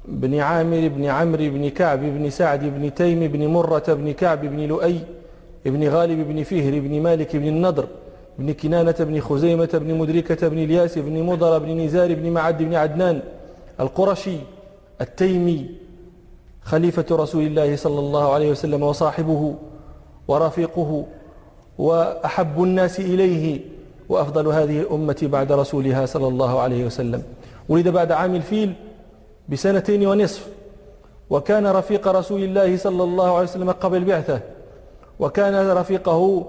بن 0.05 0.39
عامر 0.39 0.87
بن 0.87 1.05
عمرو 1.05 1.49
بن 1.49 1.69
كعب 1.69 1.99
بن 1.99 2.29
سعد 2.29 2.63
بن 2.63 2.93
تيم 2.93 3.27
بن 3.27 3.47
مرة 3.47 3.83
بن 3.87 4.13
كعب 4.13 4.41
بن 4.41 4.59
لؤي 4.59 4.99
بن 5.65 5.87
غالب 5.87 6.27
بن 6.27 6.43
فهر 6.43 6.79
بن 6.79 7.01
مالك 7.01 7.35
بن 7.35 7.47
النضر 7.47 7.87
بن 8.39 8.53
كنانة 8.53 8.95
بن 8.99 9.21
خزيمة 9.21 9.69
بن 9.73 9.95
مدركة 9.95 10.47
بن 10.47 10.57
الياس 10.57 10.97
بن 10.97 11.23
مضر 11.23 11.59
بن 11.59 11.77
نزار 11.81 12.13
بن 12.13 12.31
معد 12.31 12.63
بن 12.63 12.75
عدنان. 12.75 13.21
القرشي 13.79 14.37
التيمي 15.01 15.69
خليفة 16.61 17.05
رسول 17.11 17.43
الله 17.43 17.75
صلى 17.75 17.99
الله 17.99 18.33
عليه 18.33 18.51
وسلم 18.51 18.83
وصاحبه 18.83 19.55
ورفيقه 20.27 21.05
وأحب 21.77 22.63
الناس 22.63 22.99
إليه 22.99 23.59
وأفضل 24.09 24.47
هذه 24.47 24.79
الأمة 24.79 25.19
بعد 25.21 25.51
رسولها 25.51 26.05
صلى 26.05 26.27
الله 26.27 26.59
عليه 26.59 26.85
وسلم. 26.85 27.23
ولد 27.69 27.87
بعد 27.87 28.11
عام 28.11 28.35
الفيل 28.35 28.73
بسنتين 29.49 30.07
ونصف. 30.07 30.47
وكان 31.29 31.67
رفيق 31.67 32.07
رسول 32.07 32.43
الله 32.43 32.77
صلى 32.77 33.03
الله 33.03 33.35
عليه 33.35 33.43
وسلم 33.43 33.71
قبل 33.71 33.97
البعثة 33.97 34.39
وكان 35.19 35.71
رفيقه 35.71 36.45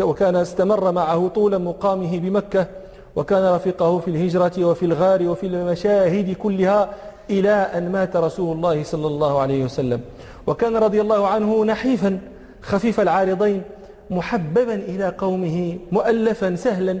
وكان 0.00 0.36
استمر 0.36 0.92
معه 0.92 1.28
طول 1.28 1.58
مقامه 1.62 2.18
بمكة 2.18 2.66
وكان 3.16 3.54
رفيقه 3.54 3.98
في 3.98 4.08
الهجرة 4.08 4.64
وفي 4.64 4.84
الغار 4.84 5.28
وفي 5.28 5.46
المشاهد 5.46 6.36
كلها 6.36 6.94
إلى 7.30 7.50
أن 7.50 7.92
مات 7.92 8.16
رسول 8.16 8.56
الله 8.56 8.82
صلى 8.82 9.06
الله 9.06 9.40
عليه 9.40 9.64
وسلم. 9.64 10.00
وكان 10.46 10.76
رضي 10.76 11.00
الله 11.00 11.26
عنه 11.26 11.64
نحيفا 11.64 12.20
خفيف 12.62 13.00
العارضين 13.00 13.62
محببا 14.10 14.74
إلى 14.74 15.14
قومه 15.18 15.78
مؤلفا 15.92 16.54
سهلا. 16.56 16.98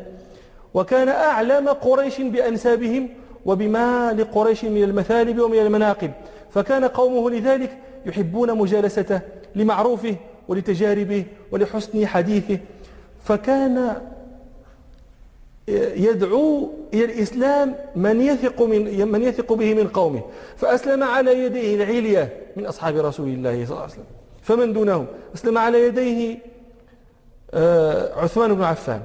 وكان 0.74 1.08
أعلم 1.08 1.68
قريش 1.68 2.20
بأنسابهم 2.20 3.08
وبما 3.46 4.12
لقريش 4.12 4.64
من 4.64 4.82
المثالب 4.82 5.40
ومن 5.40 5.58
المناقب. 5.58 6.10
فكان 6.50 6.84
قومه 6.84 7.30
لذلك 7.30 7.78
يحبون 8.06 8.58
مجالسته 8.58 9.20
لمعروفه 9.54 10.16
ولتجاربه 10.48 11.24
ولحسن 11.52 12.06
حديثه. 12.06 12.58
فكان 13.24 14.02
يدعو 15.96 16.70
إلى 16.94 17.04
الإسلام 17.04 17.74
من 17.96 18.20
يثق, 18.20 18.62
من 18.62 19.08
من 19.08 19.22
يثق 19.22 19.52
به 19.52 19.74
من 19.74 19.88
قومه. 19.88 20.22
فأسلم 20.56 21.02
على 21.02 21.44
يديه 21.44 21.76
العلية 21.76 22.36
من 22.56 22.66
أصحاب 22.66 22.96
رسول 22.96 23.28
الله 23.28 23.64
صلى 23.64 23.70
الله 23.70 23.82
عليه 23.82 23.92
وسلم. 23.92 24.04
فمن 24.42 24.72
دونهم؟ 24.72 25.06
أسلم 25.34 25.58
على 25.58 25.86
يديه 25.86 26.38
آه، 27.54 28.20
عثمان 28.20 28.54
بن 28.54 28.62
عفان 28.62 29.02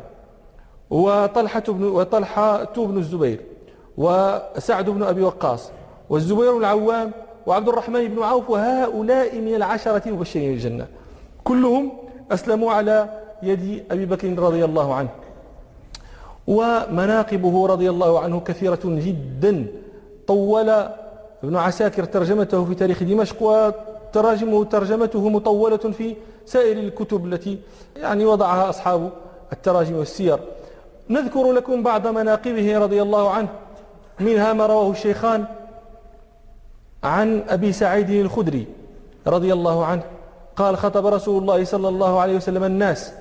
وطلحة 0.90 1.64
بن, 1.68 1.84
وطلحة 1.84 2.74
بن 2.78 2.98
الزبير 2.98 3.40
وسعد 3.98 4.90
بن 4.90 5.04
أبي 5.04 5.22
وقاص 5.22 5.72
والزبير 6.10 6.58
العوام 6.58 7.12
وعبد 7.46 7.70
الرحمن 7.70 8.08
بن 8.08 8.24
عوف 8.24 8.50
وهؤلاء 8.50 9.40
من 9.40 9.56
العشرة 9.56 10.10
المبشرين 10.10 10.54
الجنة 10.54 10.88
كلهم 11.44 11.92
أسلموا 12.32 12.72
على 12.72 13.10
يد 13.44 13.84
أبي 13.92 14.06
بكر 14.06 14.40
رضي 14.40 14.66
الله 14.66 14.94
عنه. 14.94 15.10
ومناقبه 16.48 17.68
رضي 17.68 17.90
الله 17.90 18.20
عنه 18.20 18.40
كثيرة 18.40 18.80
جدا. 18.86 19.66
طول 20.28 20.70
ابن 21.44 21.56
عساكر 21.56 22.04
ترجمته 22.04 22.66
في 22.66 22.76
تاريخ 22.76 23.04
دمشق 23.04 23.44
وتراجمه 23.44 24.66
ترجمته 24.66 25.30
مطولة 25.30 25.78
في 25.78 26.16
سائر 26.46 26.78
الكتب 26.78 27.26
التي 27.26 27.60
يعني 27.98 28.26
وضعها 28.26 28.70
أصحاب 28.70 29.12
التراجم 29.54 29.96
والسير. 29.96 30.40
نذكر 31.10 31.52
لكم 31.52 31.84
بعض 31.84 32.08
مناقبه 32.08 32.78
رضي 32.78 33.02
الله 33.02 33.30
عنه. 33.30 33.50
منها 34.20 34.54
ما 34.54 34.66
رواه 34.66 34.92
الشيخان 34.92 35.46
عن 37.04 37.44
أبي 37.50 37.74
سعيد 37.74 38.10
الخدري 38.10 38.68
رضي 39.28 39.54
الله 39.54 39.86
عنه. 39.86 40.04
قال 40.56 40.78
خطب 40.78 41.06
رسول 41.06 41.42
الله 41.42 41.64
صلى 41.64 41.90
الله 41.90 42.20
عليه 42.20 42.36
وسلم 42.36 42.64
الناس. 42.64 43.14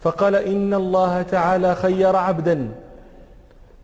فقال 0.00 0.34
إن 0.36 0.74
الله 0.74 1.22
تعالى 1.22 1.74
خير 1.74 2.16
عبدا 2.16 2.68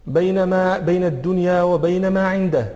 بين, 0.07 0.43
ما 0.43 0.79
بين 0.79 1.05
الدنيا 1.05 1.63
وبين 1.63 2.09
ما 2.09 2.29
عنده 2.29 2.67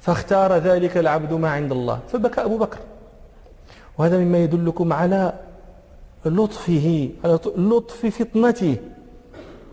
فاختار 0.00 0.52
ذلك 0.52 0.96
العبد 0.96 1.32
ما 1.32 1.50
عند 1.50 1.72
الله. 1.72 1.98
فبكى 2.12 2.40
أبو 2.40 2.58
بكر. 2.58 2.78
وهذا 3.98 4.18
مما 4.18 4.38
يدلكم 4.38 4.92
على 4.92 5.32
لطفه 6.24 7.10
على 7.24 7.38
لطف 7.56 8.06
فطنته 8.06 8.76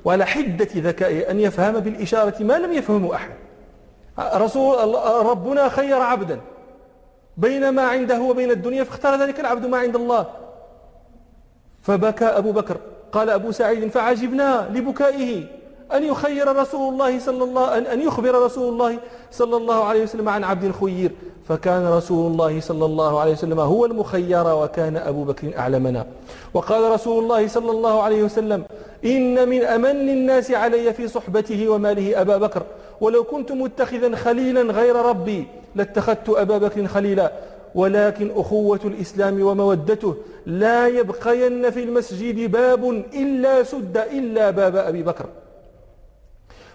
وعلى 0.05 0.25
حدة 0.25 0.67
ذكائه 0.75 1.31
أن 1.31 1.39
يفهم 1.39 1.79
بالإشارة 1.79 2.43
ما 2.43 2.53
لم 2.59 2.73
يفهمه 2.73 3.15
أحد. 3.15 3.31
رسول 4.19 4.95
ربنا 5.25 5.69
خير 5.69 6.01
عبدا. 6.01 6.39
بين 7.39 7.69
ما 7.69 7.81
عنده 7.81 8.21
وبين 8.21 8.51
الدنيا 8.51 8.83
فاختار 8.83 9.21
ذلك 9.21 9.39
العبد 9.39 9.65
ما 9.65 9.77
عند 9.77 9.95
الله. 9.95 10.25
فبكى 11.81 12.25
أبو 12.25 12.51
بكر. 12.51 12.77
قال 13.11 13.29
أبو 13.29 13.51
سعيد 13.51 13.87
فعجبنا 13.87 14.69
لبكائه 14.73 15.43
أن 15.93 16.03
يخير 16.03 16.55
رسول 16.55 16.93
الله 16.93 17.19
صلى 17.19 17.43
الله 17.43 17.77
أن 17.77 18.01
يخبر 18.01 18.45
رسول 18.45 18.73
الله 18.73 18.99
صلى 19.31 19.57
الله 19.57 19.83
عليه 19.83 20.03
وسلم 20.03 20.29
عن 20.29 20.43
عبد 20.43 20.71
خير 20.81 21.11
فكان 21.47 21.87
رسول 21.87 22.31
الله 22.31 22.61
صلى 22.61 22.85
الله 22.85 23.19
عليه 23.19 23.31
وسلم 23.31 23.59
هو 23.59 23.85
المخير 23.85 24.43
وكان 24.47 24.97
أبو 24.97 25.23
بكر 25.23 25.57
أعلمنا. 25.57 26.05
وقال 26.53 26.91
رسول 26.91 27.23
الله 27.23 27.47
صلى 27.47 27.71
الله 27.71 28.03
عليه 28.03 28.23
وسلم 28.23 28.63
إن 29.05 29.49
من 29.49 29.61
أمن 29.63 30.09
الناس 30.09 30.51
علي 30.51 30.93
في 30.93 31.07
صحبته 31.07 31.69
وماله 31.69 32.21
أبا 32.21 32.37
بكر 32.37 32.63
ولو 33.01 33.23
كنت 33.23 33.51
متخذا 33.51 34.15
خليلا 34.15 34.61
غير 34.61 34.95
ربي 34.95 35.47
لاتخذت 35.75 36.29
أبا 36.29 36.57
بكر 36.57 36.87
خليلا 36.87 37.31
ولكن 37.75 38.31
أخوة 38.35 38.79
الإسلام 38.85 39.41
ومودته 39.41 40.15
لا 40.45 40.87
يبقين 40.87 41.69
في 41.71 41.83
المسجد 41.83 42.51
باب 42.51 42.83
إلا 43.13 43.63
سد 43.63 43.97
إلا 43.97 44.49
باب 44.49 44.75
أبي 44.75 45.03
بكر. 45.03 45.25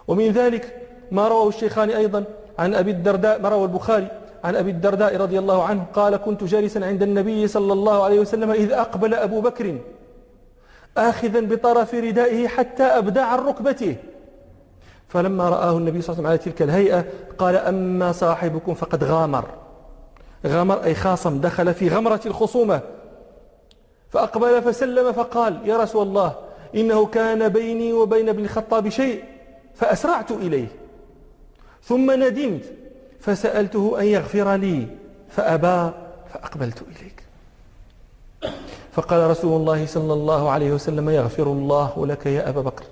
ومن 0.09 0.31
ذلك 0.31 0.81
ما 1.13 1.29
رواه 1.29 1.49
الشيخان 1.49 1.91
أيضا 1.91 2.25
عن 2.59 2.75
أبي 2.75 2.91
الدرداء 2.91 3.41
ما 3.41 3.49
رواه 3.49 3.65
البخاري 3.65 4.09
عن 4.45 4.57
أبي 4.57 4.71
الدرداء 4.71 5.17
رضي 5.17 5.39
الله 5.39 5.65
عنه 5.65 5.85
قال 5.95 6.17
كنت 6.17 6.45
جالسا 6.45 6.79
عند 6.79 7.03
النبي 7.03 7.49
صلى 7.49 7.73
الله 7.73 8.05
عليه 8.05 8.21
وسلم 8.21 8.51
إذ 8.51 8.73
أقبل 8.73 9.15
أبو 9.15 9.41
بكر 9.41 9.79
آخذا 10.97 11.41
بطرف 11.41 11.95
ردائه 11.95 12.49
حتى 12.49 12.83
أبدى 12.83 13.21
عن 13.21 13.39
ركبته. 13.39 13.97
فلما 15.15 15.49
رآه 15.49 15.79
النبي 15.79 16.03
صلى 16.03 16.17
الله 16.19 16.29
عليه 16.29 16.39
وسلم 16.41 16.51
على 16.51 16.57
تلك 16.57 16.63
الهيئة 16.63 17.05
قال 17.39 17.57
أما 17.57 18.13
صاحبكم 18.13 18.75
فقد 18.75 19.05
غامر. 19.05 19.45
غامر 20.47 20.85
أي 20.85 20.95
خاصم 20.95 21.41
دخل 21.41 21.75
في 21.75 21.89
غمرة 21.89 22.21
الخصومة. 22.27 22.81
فأقبل 24.11 24.63
فسلم 24.63 25.13
فقال 25.13 25.61
يا 25.65 25.77
رسول 25.77 26.07
الله 26.07 26.35
إنه 26.75 27.07
كان 27.07 27.49
بيني 27.49 27.93
وبين 27.93 28.29
ابن 28.29 28.45
الخطاب 28.45 28.89
شيء 28.89 29.25
فأسرعت 29.75 30.31
إليه. 30.31 30.69
ثم 31.83 32.11
ندمت 32.11 32.65
فسألته 33.21 34.01
أن 34.01 34.05
يغفر 34.05 34.55
لي 34.55 34.87
فأبى 35.29 35.91
فأقبلت 36.33 36.83
إليك. 36.83 37.25
فقال 38.93 39.31
رسول 39.31 39.61
الله 39.61 39.87
صلى 39.87 40.13
الله 40.13 40.51
عليه 40.51 40.73
وسلم 40.73 41.11
يغفر 41.11 41.47
الله 41.47 42.07
لك 42.07 42.27
يا 42.27 42.49
أبا 42.49 42.61
بكر. 42.61 42.85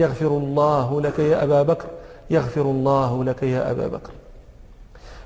يغفر 0.00 0.26
الله 0.26 1.00
لك 1.00 1.18
يا 1.18 1.44
أبا 1.44 1.62
بكر 1.62 1.88
يغفر 2.30 2.62
الله 2.62 3.24
لك 3.24 3.42
يا 3.42 3.70
أبا 3.70 3.86
بكر. 3.86 4.10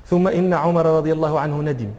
ثم 0.05 0.27
إن 0.27 0.53
عمر 0.53 0.85
رضي 0.85 1.13
الله 1.13 1.39
عنه 1.39 1.61
ندم. 1.61 1.91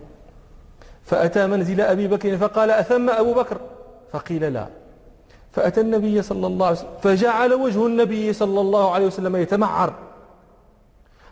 فأتى 1.04 1.46
منزل 1.46 1.80
أبي 1.80 2.08
بكر 2.08 2.36
فقال 2.36 2.70
أثم 2.70 3.10
أبو 3.10 3.34
بكر؟ 3.34 3.60
فقيل 4.12 4.52
لا. 4.52 4.66
فأتى 5.52 5.80
النبي 5.80 6.22
صلى 6.22 6.46
الله 6.46 6.66
عليه 6.66 6.78
وسلم 6.78 6.90
فجعل 7.02 7.54
وجه 7.54 7.86
النبي 7.86 8.32
صلى 8.32 8.60
الله 8.60 8.92
عليه 8.94 9.06
وسلم 9.06 9.36
يتمعر. 9.36 9.94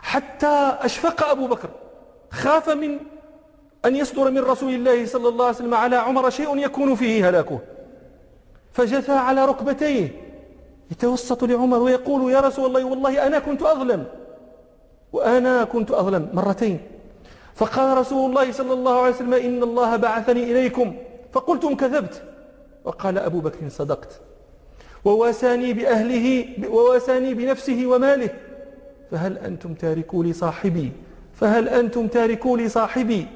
حتى 0.02 0.76
أشفق 0.80 1.28
أبو 1.28 1.46
بكر. 1.46 1.68
خاف 2.30 2.68
من 2.68 2.98
أن 3.84 3.96
يصدر 3.96 4.30
من 4.30 4.38
رسول 4.38 4.74
الله 4.74 5.06
صلى 5.06 5.28
الله 5.28 5.44
عليه 5.44 5.56
وسلم 5.56 5.74
على 5.74 5.96
عمر 5.96 6.30
شيء 6.30 6.58
يكون 6.58 6.94
فيه 6.94 7.28
هلاكه. 7.28 7.58
فجثى 8.72 9.12
على 9.12 9.44
ركبتيه. 9.44 10.23
يتوسط 10.90 11.44
لعمر 11.44 11.78
ويقول 11.78 12.32
يا 12.32 12.40
رسول 12.40 12.66
الله 12.66 12.84
والله 12.84 13.26
أنا 13.26 13.38
كنت 13.38 13.62
أظلم. 13.62 14.04
وأنا 15.12 15.64
كنت 15.64 15.90
أظلم 15.90 16.28
مرتين. 16.32 16.80
فقال 17.54 17.98
رسول 17.98 18.30
الله 18.30 18.52
صلى 18.52 18.72
الله 18.72 19.00
عليه 19.00 19.14
وسلم 19.14 19.34
إن 19.34 19.62
الله 19.62 19.96
بعثني 19.96 20.42
إليكم. 20.42 20.96
فقلتم 21.32 21.74
كذبت 21.74 22.22
وقال 22.84 23.18
أبو 23.18 23.40
بكر 23.40 23.68
صدقت. 23.68 24.20
وواساني 25.04 25.72
بأهله 25.72 26.46
وواساني 26.68 27.34
بنفسه 27.34 27.86
وماله. 27.86 28.30
فهل 29.10 29.38
أنتم 29.38 29.74
تاركوا 29.74 30.24
لي 30.24 30.32
صاحبي؟ 30.32 30.92
فهل 31.34 31.68
أنتم 31.68 32.06
تاركوا 32.06 32.56
لي 32.58 32.68
صاحبي؟ 32.68 33.26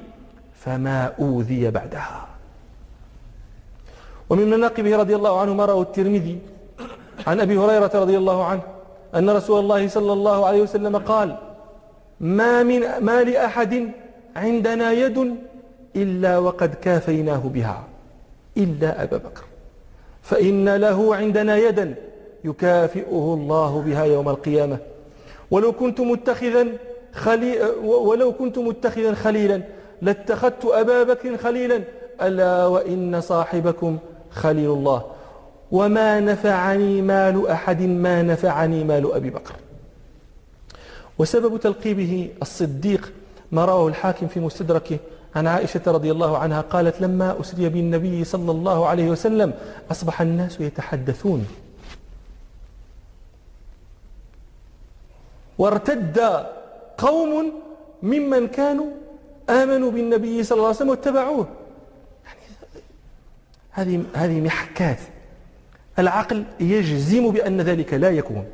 فما 0.53 1.13
أوذي 1.19 1.71
بعدها. 1.71 2.27
ومن 4.29 4.49
مناقبه 4.49 4.97
رضي 4.97 5.15
الله 5.15 5.41
عنه 5.41 5.53
ما 5.53 5.65
رواه 5.65 5.81
الترمذي 5.81 6.39
عن 7.27 7.39
أبي 7.39 7.57
هريرة 7.57 7.91
رضي 7.93 8.17
الله 8.17 8.43
عنه 8.43 8.61
أن 9.15 9.29
رسول 9.29 9.59
الله 9.59 9.87
صلى 9.87 10.13
الله 10.13 10.45
عليه 10.45 10.61
وسلم 10.61 10.97
قال 10.97 11.37
ما, 12.19 12.63
من 12.63 12.81
ما 12.99 13.23
لأحد 13.23 13.91
عندنا 14.35 14.91
يد 14.91 15.35
إلا 15.95 16.37
وقد 16.37 16.73
كافيناه 16.73 17.41
بها 17.45 17.83
إلا 18.57 19.03
أبا 19.03 19.17
بكر. 19.17 19.43
فإن 20.21 20.75
له 20.75 21.15
عندنا 21.15 21.57
يدا 21.57 21.95
يكافئه 22.43 23.37
الله 23.39 23.83
بها 23.85 24.05
يوم 24.05 24.29
القيامة. 24.29 24.77
ولو 25.51 25.71
كنت 25.71 26.01
متخذا 26.01 26.67
خلي 27.13 27.61
ولو 27.83 28.31
كنت 28.31 28.57
متخذا 28.57 29.13
خليلا 29.13 29.61
لاتخذت 30.01 30.65
أبا 30.65 31.03
بكر 31.03 31.37
خليلا 31.37 31.81
ألا 32.21 32.65
وإن 32.65 33.21
صاحبكم 33.21 33.97
خليل 34.31 34.69
الله. 34.69 35.03
وما 35.71 36.19
نفعني 36.19 37.01
مال 37.01 37.47
أحد 37.47 37.81
ما 37.81 38.21
نفعني 38.21 38.83
مال 38.83 39.13
أبي 39.13 39.29
بكر. 39.29 39.55
وسبب 41.19 41.59
تلقيبه 41.59 42.29
الصديق 42.41 43.13
ما 43.51 43.65
رواه 43.65 43.87
الحاكم 43.87 44.27
في 44.27 44.39
مستدركه 44.39 44.99
عن 45.35 45.47
عائشة 45.47 45.81
رضي 45.87 46.11
الله 46.11 46.37
عنها 46.37 46.61
قالت 46.61 47.01
لما 47.01 47.41
أسري 47.41 47.69
بالنبي 47.69 48.23
صلى 48.23 48.51
الله 48.51 48.87
عليه 48.87 49.09
وسلم 49.09 49.53
أصبح 49.91 50.21
الناس 50.21 50.59
يتحدثون. 50.59 51.47
وارتد 55.57 56.19
قوم 56.97 57.53
ممن 58.03 58.47
كانوا 58.47 58.91
آمنوا 59.49 59.91
بالنبي 59.91 60.43
صلى 60.43 60.55
الله 60.55 60.67
عليه 60.67 60.75
وسلم 60.75 60.89
واتبعوه. 60.89 61.47
يعني 62.25 62.39
هذه 63.71 64.03
هذه 64.13 64.41
محكات. 64.41 64.99
العقل 65.99 66.43
يجزم 66.59 67.31
بأن 67.31 67.61
ذلك 67.61 67.93
لا 67.93 68.09
يكون. 68.09 68.45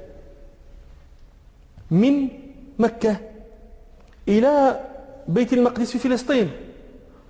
من 1.92 2.28
مكة 2.80 3.18
إلى 4.28 4.80
بيت 5.28 5.54
المقدس 5.54 5.92
في 5.92 6.00
فلسطين. 6.00 6.52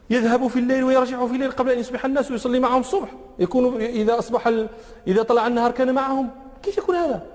يذهب 0.10 0.48
في 0.48 0.60
الليل 0.60 0.84
ويرجع 0.84 1.28
في 1.28 1.34
الليل 1.34 1.52
قبل 1.52 1.72
أن 1.72 1.80
يصبح 1.80 2.06
الناس 2.06 2.32
ويصلي 2.32 2.60
معهم 2.60 2.82
الصبح. 2.82 3.10
يكون 3.40 3.82
إذا 3.82 4.20
أصبح 4.20 4.48
ال... 4.48 4.70
إذا 5.08 5.24
طلع 5.24 5.48
النهار 5.48 5.72
كان 5.72 5.94
معهم. 5.94 6.30
كيف 6.64 6.78
يكون 6.78 6.96
هذا؟ 6.96 7.26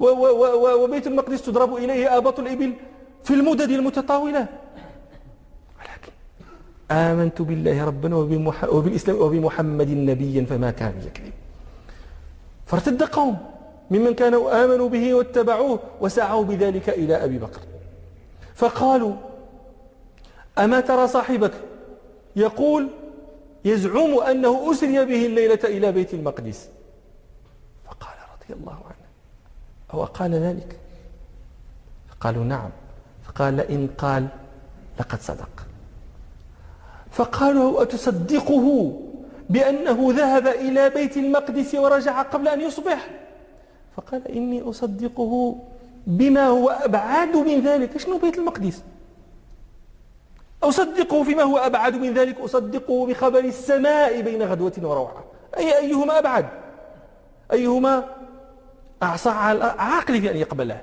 و... 0.00 0.04
و... 0.04 0.26
و... 0.64 0.84
وبيت 0.84 1.06
المقدس 1.06 1.42
تضرب 1.42 1.76
إليه 1.76 2.16
آباط 2.16 2.40
الإبل 2.40 2.72
في 3.24 3.34
المدد 3.34 3.70
المتطاولة. 3.70 4.46
ولكن 5.78 6.12
آمنت 6.90 7.42
بالله 7.42 7.84
ربا 7.84 8.14
وبمح... 8.14 8.64
وبالإسلام 8.64 9.16
وبمحمد 9.20 9.90
نبيا 9.90 10.44
فما 10.44 10.70
كان 10.70 10.94
يكذب. 11.06 11.32
فارتد 12.74 13.02
قوم 13.02 13.38
ممن 13.90 14.14
كانوا 14.14 14.64
آمنوا 14.64 14.88
به 14.88 15.14
واتبعوه 15.14 15.78
وسعوا 16.00 16.44
بذلك 16.44 16.88
إلى 16.88 17.24
أبي 17.24 17.38
بكر. 17.38 17.60
فقالوا 18.54 19.14
أما 20.58 20.80
ترى 20.80 21.08
صاحبك 21.08 21.52
يقول 22.36 22.88
يزعم 23.64 24.18
أنه 24.18 24.70
أسري 24.70 25.04
به 25.04 25.26
الليلة 25.26 25.58
إلى 25.64 25.92
بيت 25.92 26.14
المقدس. 26.14 26.68
فقال 27.86 28.16
رضي 28.34 28.60
الله 28.60 28.72
عنه 28.72 29.06
أو 29.94 30.04
قال 30.04 30.34
ذلك؟ 30.34 30.76
فقالوا 32.10 32.44
نعم. 32.44 32.70
فقال 33.24 33.60
إن 33.60 33.88
قال 33.98 34.28
لقد 35.00 35.20
صدق. 35.20 35.66
فقالوا 37.10 37.82
أتصدقه؟ 37.82 39.00
بأنه 39.50 40.08
ذهب 40.10 40.46
إلى 40.46 40.90
بيت 40.90 41.16
المقدس 41.16 41.74
ورجع 41.74 42.22
قبل 42.22 42.48
أن 42.48 42.60
يصبح. 42.60 43.10
فقال 43.96 44.28
إني 44.28 44.62
أصدقه 44.62 45.56
بما 46.06 46.46
هو 46.46 46.70
أبعد 46.70 47.36
من 47.36 47.60
ذلك. 47.60 47.98
شنو 47.98 48.18
بيت 48.18 48.38
المقدس؟ 48.38 48.82
أصدقه 50.62 51.22
فيما 51.22 51.42
هو 51.42 51.58
أبعد 51.58 51.94
من 51.94 52.14
ذلك. 52.14 52.40
أصدقه 52.40 53.06
بخبر 53.06 53.38
السماء 53.38 54.20
بين 54.20 54.42
غدوة 54.42 54.72
وروعة. 54.82 55.24
أي 55.56 55.78
أيهما 55.78 56.18
أبعد؟ 56.18 56.46
أيهما 57.52 58.04
أعصى 59.02 59.28
على 59.28 59.64
عقلي 59.78 60.20
في 60.20 60.30
أن 60.30 60.36
يقبله. 60.36 60.80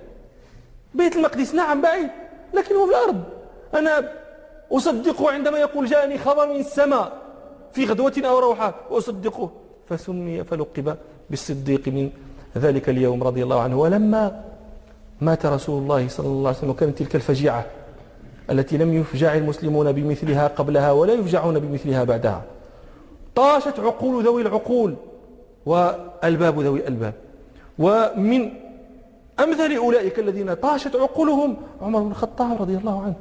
بيت 0.94 1.16
المقدس 1.16 1.56
نعم 1.56 1.82
بعيد 1.82 2.10
لكنه 2.54 2.86
في 2.86 2.92
الأرض. 2.92 3.24
أنا 3.74 4.12
أصدقه 4.72 5.32
عندما 5.32 5.58
يقول 5.58 5.86
جاءني 5.86 6.18
خبر 6.18 6.48
من 6.48 6.60
السماء. 6.60 7.21
في 7.74 7.86
غدوة 7.86 8.14
أو 8.26 8.40
روحة 8.40 8.76
وأصدقه. 8.92 9.50
فسمي 9.90 10.44
فلقب 10.44 10.98
بالصديق 11.30 11.88
من 11.88 12.10
ذلك 12.58 12.90
اليوم 12.90 13.24
رضي 13.24 13.44
الله 13.44 13.62
عنه. 13.62 13.80
ولما 13.80 14.44
مات 15.22 15.46
رسول 15.46 15.82
الله 15.82 16.08
صلى 16.08 16.28
الله 16.28 16.48
عليه 16.50 16.58
وسلم 16.58 16.70
وكانت 16.70 16.98
تلك 17.00 17.16
الفجيعة 17.16 17.66
التي 18.50 18.78
لم 18.78 18.94
يفجع 18.94 19.36
المسلمون 19.36 19.92
بمثلها 19.92 20.48
قبلها 20.48 20.92
ولا 20.92 21.14
يفجعون 21.14 21.60
بمثلها 21.60 22.04
بعدها 22.04 22.44
طاشت 23.36 23.80
عقول 23.80 24.26
ذوي 24.26 24.42
العقول 24.42 24.96
والباب 25.66 26.60
ذوي 26.60 26.80
الألباب. 26.80 27.14
ومن 27.80 28.50
أمثل 29.40 29.76
أولئك 29.76 30.20
الذين 30.20 30.54
طاشت 30.54 30.96
عقولهم 30.96 31.58
عمر 31.82 32.00
بن 32.00 32.12
الخطاب 32.12 32.62
رضي 32.62 32.76
الله 32.78 33.02
عنه. 33.02 33.16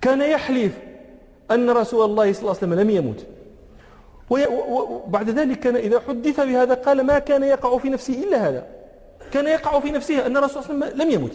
كان 0.00 0.20
يحلف 0.20 0.72
أن 1.50 1.70
رسول 1.70 2.04
الله 2.04 2.32
صلى 2.32 2.40
الله 2.40 2.56
عليه 2.56 2.66
وسلم 2.66 2.74
لم 2.74 2.90
يموت 2.90 3.26
وبعد 4.30 5.30
ذلك 5.30 5.60
كان 5.60 5.76
إذا 5.76 6.00
حدث 6.08 6.40
بهذا 6.40 6.74
قال 6.74 7.02
ما 7.02 7.18
كان 7.18 7.42
يقع 7.42 7.78
في 7.78 7.88
نفسه 7.88 8.24
إلا 8.24 8.48
هذا. 8.48 8.66
كان 9.32 9.46
يقع 9.46 9.80
في 9.80 9.90
نفسه 9.90 10.26
أن 10.26 10.36
الرسول 10.36 10.64
صلى 10.64 10.74
الله 10.74 10.86
عليه 10.86 10.94
وسلم 10.94 11.02
لم 11.02 11.10
يمت. 11.10 11.32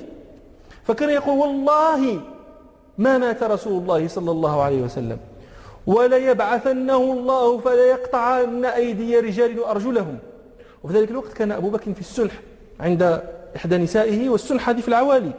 فكان 0.83 1.09
يقول 1.09 1.37
والله 1.37 2.21
ما 2.97 3.17
مات 3.17 3.43
رسول 3.43 3.81
الله 3.81 4.07
صلى 4.07 4.31
الله 4.31 4.61
عليه 4.61 4.81
وسلم. 4.81 5.17
وليبعثنه 5.87 6.97
الله 6.97 7.57
فليقطعن 7.57 8.65
أيدي 8.65 9.19
رجال 9.19 9.59
وأرجلهم. 9.59 10.17
وفي 10.83 10.93
ذلك 10.93 11.11
الوقت 11.11 11.33
كان 11.33 11.51
أبو 11.51 11.69
بكر 11.69 11.93
في 11.93 12.01
السلح 12.01 12.33
عند 12.79 13.21
إحدى 13.55 13.77
نسائه 13.77 14.29
والسلح 14.29 14.69
هذه 14.69 14.81
في 14.81 14.87
العوالي. 14.87 15.31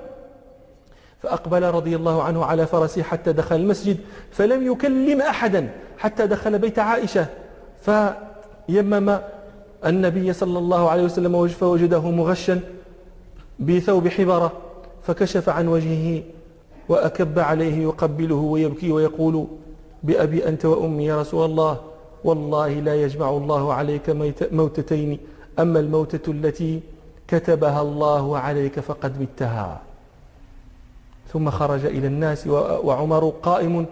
فأقبل 1.23 1.63
رضي 1.63 1.97
الله 1.97 2.23
عنه 2.23 2.45
على 2.45 2.67
فرسه 2.67 3.03
حتى 3.03 3.33
دخل 3.33 3.57
المسجد 3.57 3.97
فلم 4.31 4.73
يكلم 4.73 5.21
أحدا 5.21 5.71
حتى 5.99 6.27
دخل 6.27 6.59
بيت 6.59 6.79
عائشة. 6.79 7.27
فيمم 7.81 9.19
النبي 9.87 10.33
صلى 10.33 10.59
الله 10.59 10.91
عليه 10.91 11.03
وسلم 11.03 11.49
فوجده 11.49 12.11
مغشا 12.11 12.61
بثوب 13.59 14.09
حبرة 14.09 14.53
فكشف 15.03 15.49
عن 15.49 15.69
وجهه 15.69 16.23
وأكب 16.89 17.39
عليه 17.39 17.83
يقبله 17.83 18.35
ويبكي 18.35 18.93
ويقول 18.93 19.47
بأبي 20.03 20.49
أنت 20.49 20.65
وأمي 20.65 21.05
يا 21.05 21.21
رسول 21.21 21.45
الله 21.51 21.81
والله 22.25 22.69
لا 22.69 23.03
يجمع 23.03 23.31
الله 23.31 23.75
عليك 23.75 24.11
موتتين 24.53 25.19
أما 25.59 25.81
الموتة 25.81 26.31
التي 26.31 26.81
كتبها 27.29 27.83
الله 27.83 28.39
عليك 28.39 28.81
فقد 28.81 29.21
متها. 29.21 29.81
ثم 31.33 31.51
خرج 31.51 31.85
إلى 31.85 32.07
الناس 32.07 32.47
وعمر 32.87 33.33
قائم 33.43 33.87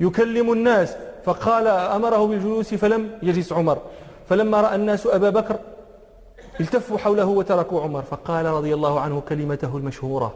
يكلم 0.00 0.52
الناس 0.52 0.96
فقال 1.24 1.66
أمره 1.66 2.26
بالجلوس 2.26 2.74
فلم 2.74 3.10
يجلس 3.22 3.52
عمر. 3.52 3.78
فلما 4.28 4.60
رأى 4.60 4.74
الناس 4.74 5.06
أبا 5.06 5.30
بكر 5.30 5.56
التفوا 6.60 6.98
حوله 6.98 7.24
وتركوا 7.24 7.82
عمر 7.82 8.02
فقال 8.02 8.46
رضي 8.46 8.74
الله 8.74 9.00
عنه 9.00 9.20
كلمته 9.20 9.76
المشهورة 9.76 10.34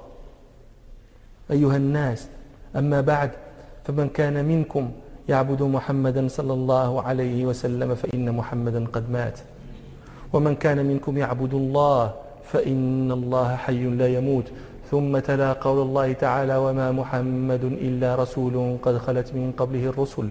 أيها 1.50 1.76
الناس 1.76 2.28
أما 2.76 3.00
بعد 3.00 3.30
فمن 3.84 4.08
كان 4.08 4.44
منكم 4.44 4.90
يعبد 5.28 5.62
محمدا 5.62 6.28
صلى 6.28 6.52
الله 6.52 7.02
عليه 7.02 7.46
وسلم 7.46 7.94
فإن 7.94 8.32
محمدا 8.32 8.86
قد 8.92 9.10
مات. 9.10 9.38
ومن 10.32 10.54
كان 10.54 10.86
منكم 10.86 11.18
يعبد 11.18 11.54
الله 11.54 12.14
فإن 12.44 13.12
الله 13.12 13.56
حي 13.56 13.84
لا 13.84 14.08
يموت. 14.08 14.44
ثم 14.90 15.18
تلا 15.18 15.52
قول 15.52 15.82
الله 15.82 16.12
تعالى 16.12 16.56
وما 16.56 16.92
محمد 16.92 17.64
إلا 17.64 18.14
رسول 18.14 18.76
قد 18.82 18.98
خلت 18.98 19.34
من 19.34 19.52
قبله 19.52 19.84
الرسل. 19.86 20.30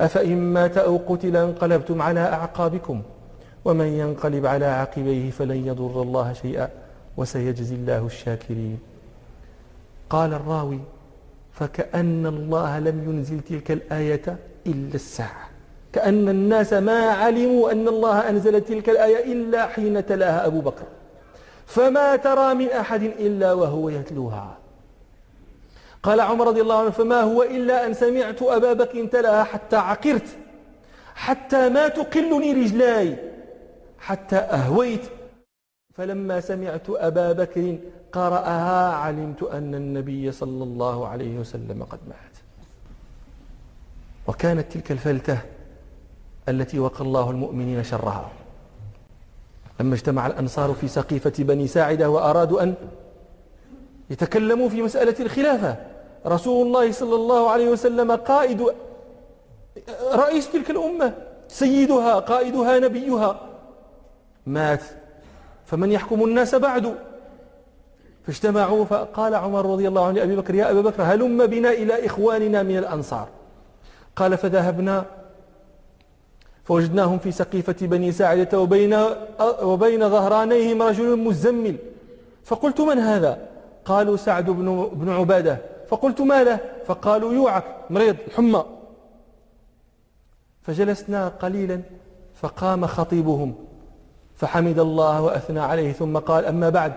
أفإن 0.00 0.38
مات 0.38 0.78
أو 0.78 1.00
قتل 1.08 1.36
انقلبتم 1.36 2.02
على 2.02 2.20
أعقابكم 2.20 3.02
ومن 3.64 3.86
ينقلب 3.86 4.46
على 4.46 4.66
عقبيه 4.66 5.30
فلن 5.30 5.66
يضر 5.66 6.02
الله 6.02 6.32
شيئا 6.32 6.68
وسيجزي 7.16 7.74
الله 7.74 8.06
الشاكرين. 8.06 8.78
قال 10.10 10.34
الراوي 10.34 10.80
فكأن 11.52 12.26
الله 12.26 12.78
لم 12.78 12.96
ينزل 13.08 13.40
تلك 13.40 13.70
الآية 13.70 14.36
إلا 14.66 14.94
الساعة. 14.94 15.48
كأن 15.92 16.28
الناس 16.28 16.72
ما 16.72 17.00
علموا 17.10 17.72
أن 17.72 17.88
الله 17.88 18.28
أنزل 18.30 18.60
تلك 18.60 18.88
الآية 18.88 19.32
إلا 19.32 19.66
حين 19.66 20.06
تلاها 20.06 20.46
أبو 20.46 20.60
بكر. 20.60 20.84
فما 21.68 22.16
ترى 22.16 22.54
من 22.54 22.68
أحد 22.70 23.02
إلا 23.02 23.52
وهو 23.52 23.88
يتلوها. 23.88 24.58
قال 26.02 26.20
عمر 26.20 26.46
رضي 26.46 26.60
الله 26.60 26.78
عنه 26.78 26.90
فما 26.90 27.20
هو 27.20 27.42
إلا 27.42 27.86
أن 27.86 27.94
سمعت 27.94 28.42
أبا 28.42 28.72
بكر 28.72 29.06
تلاها 29.06 29.44
حتى 29.44 29.76
عقرت 29.76 30.28
حتى 31.14 31.68
ما 31.68 31.88
تقلني 31.88 32.52
رجلاي 32.52 33.16
حتى 33.98 34.36
أهويت. 34.36 35.04
فلما 35.94 36.40
سمعت 36.40 36.86
أبا 36.88 37.32
بكر 37.32 37.78
قرأها 38.12 38.94
علمت 38.94 39.42
أن 39.42 39.74
النبي 39.74 40.32
صلى 40.32 40.64
الله 40.64 41.08
عليه 41.08 41.38
وسلم 41.38 41.84
قد 41.84 41.98
مات. 42.08 42.36
وكانت 44.26 44.72
تلك 44.72 44.92
الفلتة 44.92 45.38
التي 46.48 46.78
وقى 46.78 47.00
الله 47.00 47.30
المؤمنين 47.30 47.84
شرها. 47.84 48.30
لما 49.80 49.94
اجتمع 49.94 50.26
الأنصار 50.26 50.72
في 50.72 50.88
سقيفة 50.88 51.32
بني 51.38 51.66
ساعدة 51.66 52.10
وأرادوا 52.10 52.62
أن 52.62 52.74
يتكلموا 54.10 54.68
في 54.68 54.82
مسألة 54.82 55.14
الخلافة 55.20 55.76
رسول 56.26 56.66
الله 56.66 56.92
صلى 56.92 57.14
الله 57.14 57.50
عليه 57.50 57.68
وسلم 57.68 58.12
قائد 58.12 58.66
رئيس 60.12 60.52
تلك 60.52 60.70
الأمة 60.70 61.14
سيدها 61.48 62.18
قائدها 62.18 62.78
نبيها. 62.78 63.40
مات. 64.46 64.82
فمن 65.66 65.92
يحكم 65.92 66.24
الناس 66.24 66.54
بعد؟ 66.54 66.94
فاجتمعوا 68.26 68.84
فقال 68.84 69.34
عمر 69.34 69.66
رضي 69.66 69.88
الله 69.88 70.06
عنه 70.06 70.16
لأبي 70.16 70.36
بكر 70.36 70.54
يا 70.54 70.70
أبا 70.70 70.80
بكر 70.80 71.02
هلم 71.02 71.46
بنا 71.46 71.70
إلى 71.70 72.06
إخواننا 72.06 72.62
من 72.62 72.78
الأنصار. 72.78 73.28
قال 74.16 74.36
فذهبنا 74.36 75.04
فوجدناهم 76.68 77.18
في 77.18 77.32
سقيفة 77.32 77.76
بني 77.80 78.12
ساعدة 78.12 78.60
وبين, 78.60 78.98
وبين 79.62 80.08
ظهرانيهم 80.08 80.82
رجل 80.82 81.16
مزمل. 81.16 81.76
فقلت 82.44 82.80
من 82.80 82.98
هذا؟ 82.98 83.38
قالوا 83.84 84.16
سعد 84.16 84.50
بن, 84.50 84.90
بن 84.92 85.08
عبادة. 85.08 85.58
فقلت 85.88 86.20
ما 86.20 86.44
له؟ 86.44 86.60
فقالوا 86.86 87.32
يوعك 87.32 87.64
مريض 87.90 88.16
الحمى 88.26 88.64
فجلسنا 90.62 91.28
قليلا 91.28 91.80
فقام 92.34 92.86
خطيبهم. 92.86 93.54
فحمد 94.36 94.78
الله 94.78 95.22
وأثنى 95.22 95.60
عليه 95.60 95.92
ثم 95.92 96.18
قال 96.18 96.44
أما 96.44 96.68
بعد 96.68 96.92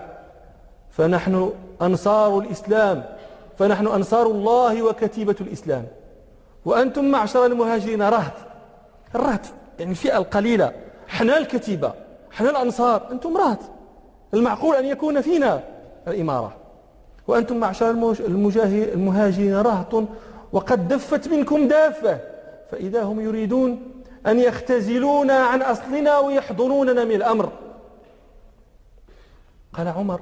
فنحن 0.90 1.52
أنصار 1.82 2.38
الإسلام 2.38 3.04
فنحن 3.58 3.86
أنصار 3.86 4.26
الله 4.26 4.82
وكتيبة 4.82 5.36
الإسلام. 5.40 5.86
وأنتم 6.64 7.04
معشر 7.04 7.46
المهاجرين 7.46 8.02
رهط. 8.02 8.32
الرهط 9.14 9.40
يعني 9.78 9.90
الفئة 9.90 10.18
القليلة. 10.18 10.72
حنا 11.08 11.38
الكتيبة 11.38 11.92
حنا 12.30 12.50
الأنصار 12.50 13.08
أنتم 13.10 13.36
رهط 13.36 13.58
المعقول 14.34 14.76
أن 14.76 14.84
يكون 14.84 15.20
فينا 15.20 15.62
الإمارة. 16.08 16.56
وأنتم 17.26 17.56
معشر 17.56 17.90
المهاجرين 18.70 19.56
رهط 19.56 20.04
وقد 20.52 20.88
دفت 20.88 21.28
منكم 21.28 21.68
دافة. 21.68 22.20
فإذا 22.70 23.02
هم 23.02 23.20
يريدون 23.20 23.82
أن 24.26 24.38
يختزلونا 24.38 25.34
عن 25.34 25.62
أصلنا 25.62 26.18
ويحضنوننا 26.18 27.04
من 27.04 27.14
الأمر. 27.14 27.52
قال 29.72 29.88
عمر 29.88 30.20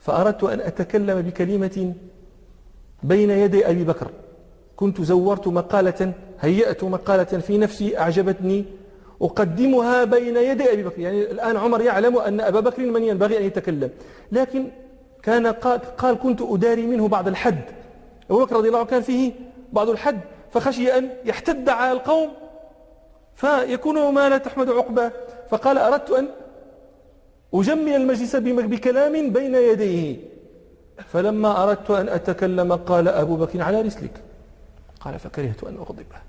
فأردت 0.00 0.44
أن 0.44 0.60
أتكلم 0.60 1.22
بكلمة 1.22 1.94
بين 3.02 3.30
يدي 3.30 3.70
أبي 3.70 3.84
بكر. 3.84 4.10
كنت 4.82 5.00
زورت 5.00 5.48
مقالة 5.48 6.12
هيأت 6.40 6.84
مقالة 6.84 7.24
في 7.46 7.58
نفسي 7.58 7.98
أعجبتني. 7.98 8.64
أقدمها 9.22 10.04
بين 10.04 10.36
يدي 10.36 10.72
أبي 10.72 10.82
بكر. 10.82 11.00
يعني 11.00 11.30
الآن 11.30 11.56
عمر 11.56 11.80
يعلم 11.82 12.18
أن 12.18 12.40
أبا 12.40 12.60
بكر 12.60 12.82
من 12.82 13.02
ينبغي 13.02 13.38
أن 13.38 13.42
يتكلم. 13.42 13.90
لكن 14.32 14.62
كان 15.22 15.46
قال 16.02 16.18
كنت 16.22 16.40
أداري 16.42 16.86
منه 16.86 17.08
بعض 17.08 17.28
الحد. 17.28 17.64
أبو 18.30 18.44
بكر 18.44 18.56
رضي 18.56 18.68
الله 18.68 18.78
عنه 18.78 18.88
كان 18.88 19.02
فيه 19.02 19.32
بعض 19.72 19.88
الحد. 19.90 20.20
فخشي 20.50 20.98
أن 20.98 21.10
يحتد 21.24 21.68
على 21.68 21.92
القوم 21.92 22.28
فيكون 23.34 24.14
ما 24.14 24.28
لا 24.28 24.38
تحمد 24.38 24.70
عقبه 24.70 25.10
فقال 25.50 25.78
أردت 25.78 26.10
أن 26.10 26.28
أجمل 27.54 27.94
المجلس 27.94 28.36
بكلام 28.36 29.32
بين 29.32 29.54
يديه. 29.54 30.16
فلما 31.12 31.62
أردت 31.62 31.90
أن 31.90 32.08
أتكلم 32.08 32.72
قال 32.72 33.08
أبو 33.08 33.36
بكر 33.36 33.62
على 33.62 33.80
رسلك. 33.80 34.16
قال 35.04 35.18
فكرهت 35.18 35.64
أن 35.64 35.76
أغضبه. 35.76 36.20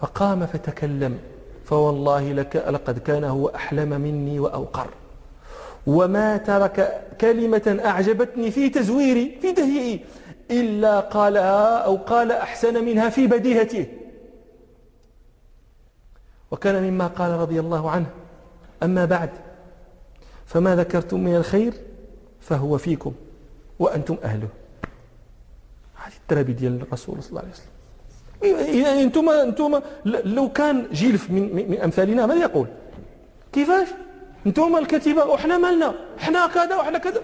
فقام 0.00 0.46
فتكلم 0.46 1.18
فوالله 1.64 2.32
لك 2.32 2.56
لقد 2.56 2.98
كان 2.98 3.24
هو 3.24 3.48
أحلم 3.48 3.88
مني 3.88 4.40
وأوقر. 4.40 4.88
وما 5.86 6.36
ترك 6.36 7.06
كلمة 7.20 7.80
أعجبتني 7.84 8.50
في 8.50 8.68
تزويري 8.68 9.38
في 9.42 9.52
تهيئي 9.52 10.04
إلا 10.50 11.00
قالها 11.00 11.78
أو 11.78 11.96
قال 11.96 12.32
أحسن 12.32 12.84
منها 12.84 13.08
في 13.08 13.26
بديهته 13.26 13.86
وكان 16.50 16.82
مما 16.82 17.06
قال 17.06 17.30
رضي 17.30 17.60
الله 17.60 17.90
عنه. 17.90 18.06
أما 18.82 19.04
بعد 19.04 19.30
فما 20.46 20.76
ذكرتم 20.76 21.20
من 21.20 21.36
الخير 21.36 21.74
فهو 22.40 22.78
فيكم 22.78 23.12
وأنتم 23.78 24.16
أهله. 24.24 24.48
هذه 26.04 26.12
التربية 26.22 26.52
ديال 26.52 26.82
الرسول 26.82 27.22
صلى 27.22 27.30
الله 27.30 27.40
عليه 27.40 27.50
وسلم. 27.50 27.74
يعني 28.82 29.02
أنتم 29.02 29.28
أنتم 29.28 29.80
لو 30.04 30.48
كان 30.52 30.86
جيلف 30.92 31.30
من, 31.30 31.70
من 31.70 31.80
أمثالنا 31.80 32.26
ماذا 32.26 32.40
يقول؟ 32.40 32.66
كيفاش؟ 33.52 33.88
أنتم 34.46 34.76
الكتيبه 34.76 35.24
وحنا 35.24 35.58
مالنا؟ 35.58 35.94
إحنا 36.18 36.46
كذا 36.46 36.76
وحنا 36.76 36.98
كذا. 36.98 37.22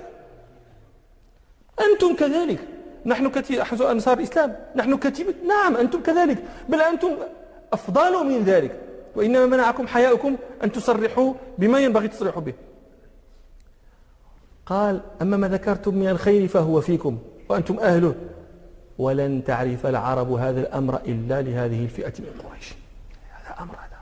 أنتم 1.80 2.16
كذلك. 2.16 2.60
نحن 3.06 3.30
كتيبه 3.30 3.90
أنصار 3.92 4.18
الإسلام. 4.18 4.56
نحن 4.76 4.96
كتيبه 4.96 5.34
نعم 5.48 5.76
أنتم 5.76 6.02
كذلك. 6.02 6.44
بل 6.68 6.80
أنتم 6.80 7.16
أفضل 7.72 8.26
من 8.26 8.44
ذلك. 8.44 8.80
وإنما 9.16 9.46
منعكم 9.46 9.86
حياؤكم 9.86 10.36
أن 10.64 10.72
تصرحوا 10.72 11.34
بما 11.58 11.78
ينبغي 11.80 12.08
تصرحوا 12.08 12.42
به. 12.42 12.54
قال 14.66 15.00
أما 15.22 15.36
ما 15.36 15.48
ذكرتم 15.48 15.94
من 15.94 16.08
الخير 16.08 16.48
فهو 16.48 16.80
فيكم 16.80 17.18
وأنتم 17.48 17.78
أهله. 17.78 18.14
ولن 19.00 19.44
تعرف 19.44 19.86
العرب 19.86 20.32
هذا 20.32 20.60
الأمر 20.60 20.94
إلا 21.06 21.42
لهذه 21.42 21.84
الفئة 21.84 22.12
من 22.18 22.32
قريش. 22.48 22.74
هذا 23.30 23.62
أمر 23.62 23.74
هذا 23.74 23.98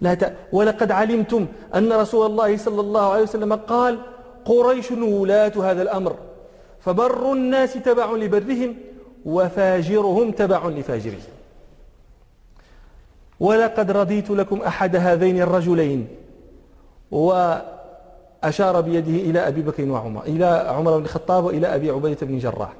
لا 0.00 0.14
ت... 0.14 0.36
ولقد 0.52 0.90
علمتم 0.90 1.46
أن 1.74 1.92
رسول 1.92 2.26
الله 2.26 2.56
صلى 2.56 2.80
الله 2.80 3.12
عليه 3.12 3.22
وسلم 3.22 3.52
قال 3.52 3.98
قريش 4.44 4.90
ولاة 4.90 5.52
هذا 5.56 5.82
الأمر 5.82 6.16
فبر 6.80 7.32
الناس 7.32 7.72
تبع 7.72 8.12
لبرهم 8.12 8.74
وفاجرهم 9.24 10.30
تبع 10.32 10.66
لفاجرهم. 10.68 11.20
ولقد 13.40 13.90
رضيت 13.90 14.30
لكم 14.30 14.62
أحد 14.62 14.96
هذين 14.96 15.42
الرجلين 15.42 16.08
وأشار 17.10 18.80
بيده 18.80 19.16
إلى 19.30 19.48
أبي 19.48 19.62
بكر 19.62 19.88
وعمر 19.88 20.22
إلى 20.22 20.46
عمر 20.68 20.98
بن 20.98 21.04
الخطاب 21.04 21.44
وإلى 21.44 21.74
أبي 21.74 21.90
عبيدة 21.90 22.26
بن 22.26 22.38
جراح. 22.38 22.72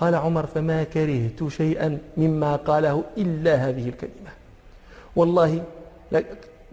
قال 0.00 0.14
عمر 0.14 0.46
فما 0.46 0.84
كرهت 0.84 1.48
شيئا 1.48 1.98
مما 2.16 2.56
قاله 2.56 3.04
إلا 3.18 3.54
هذه 3.54 3.88
الكلمة. 3.88 4.30
والله 5.16 5.62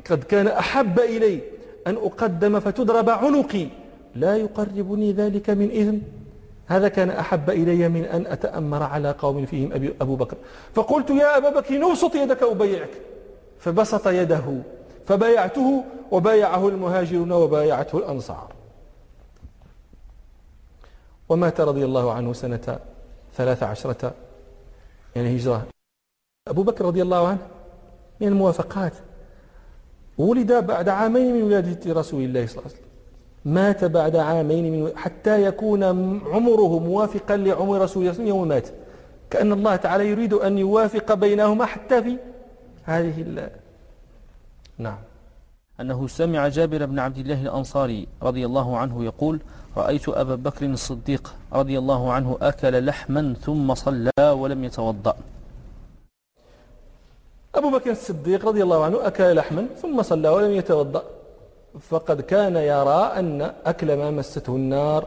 قد 0.10 0.24
كان 0.24 0.48
أحب 0.48 1.00
إلي 1.00 1.42
أن 1.88 1.96
أقدم 1.96 2.60
فتضرب 2.60 3.10
عنقي 3.10 3.68
لا 4.16 4.38
يقربني 4.38 5.12
ذلك 5.12 5.50
من 5.50 5.70
إذن. 5.70 6.02
هذا 6.68 6.88
كان 6.88 7.10
أحب 7.10 7.50
إلي 7.50 7.90
من 7.90 8.06
أن 8.06 8.28
أتأمر 8.28 8.84
على 8.84 9.12
قوم 9.12 9.46
فيهم 9.46 9.92
أبو 10.02 10.16
بكر. 10.16 10.38
فقلت 10.76 11.10
يا 11.10 11.38
أبا 11.38 11.50
بكر 11.50 11.78
نوسط 11.78 12.16
يدك 12.16 12.44
أبيعك 12.44 12.90
فبسط 13.60 14.08
يده 14.08 14.44
فبايعته 15.08 15.84
وبايعه 16.12 16.68
المهاجرون 16.68 17.32
وبايعته 17.32 17.98
الأنصار. 17.98 18.54
ومات 21.30 21.62
رضي 21.62 21.86
الله 21.86 22.12
عنه 22.14 22.34
سنة 22.34 22.80
ثلاث 23.38 23.64
عشرة 23.64 24.14
يعني 25.16 25.38
هجرة. 25.38 25.68
أبو 26.48 26.64
بكر 26.64 26.86
رضي 26.86 27.02
الله 27.02 27.28
عنه 27.28 27.44
من 28.22 28.28
الموافقات. 28.28 28.94
ولد 30.18 30.52
بعد 30.54 30.90
عامين 30.90 31.36
من 31.36 31.44
ولادة 31.44 31.94
رسول 31.94 32.24
الله 32.24 32.46
صلى 32.46 32.58
الله 32.58 32.64
عليه 32.64 32.76
وسلم. 32.76 32.88
مات 33.46 33.86
بعد 33.86 34.16
عامين 34.16 34.66
من 34.74 34.98
حتى 34.98 35.44
يكون 35.44 35.84
عمره 36.34 36.80
موافقا 36.80 37.38
لعمر 37.38 37.82
رسول 37.82 37.82
الله 37.82 37.88
صلى 37.88 37.96
الله 37.96 38.04
عليه 38.04 38.10
وسلم 38.10 38.28
يوم 38.28 38.48
مات. 38.48 38.68
كأن 39.30 39.52
الله 39.52 39.76
تعالى 39.76 40.08
يريد 40.08 40.34
أن 40.34 40.58
يوافق 40.58 41.14
بينهما 41.14 41.66
حتى 41.66 42.04
في 42.04 42.18
هذه 42.84 43.22
ال... 43.22 43.50
نعم. 44.78 44.98
أنه 45.82 46.08
سمع 46.08 46.48
جابر 46.48 46.86
بن 46.86 47.00
عبد 47.00 47.18
الله 47.18 47.42
الأنصاري 47.42 48.08
رضي 48.22 48.46
الله 48.46 48.78
عنه 48.78 49.06
يقول 49.06 49.40
رأيت 49.82 50.06
أبا 50.10 50.36
بكر 50.36 50.66
الصديق 50.66 51.24
رضي 51.54 51.76
الله 51.82 52.02
عنه 52.16 52.38
أكل 52.42 52.86
لحما 52.86 53.24
ثم 53.46 53.68
صلى 53.86 54.12
ولم 54.42 54.64
يتوضأ. 54.68 55.16
أبو 57.56 57.70
بكر 57.76 57.92
الصديق 57.92 58.42
رضي 58.50 58.62
الله 58.64 58.80
عنه 58.86 58.98
أكل 59.10 59.36
لحما 59.36 59.64
ثم 59.82 60.02
صلى 60.12 60.30
ولم 60.30 60.52
يتوضأ. 60.52 61.04
فقد 61.90 62.22
كان 62.22 62.56
يرى 62.74 63.02
أن 63.20 63.52
أكل 63.66 63.90
ما 63.98 64.12
مسته 64.12 64.56
النار 64.56 65.02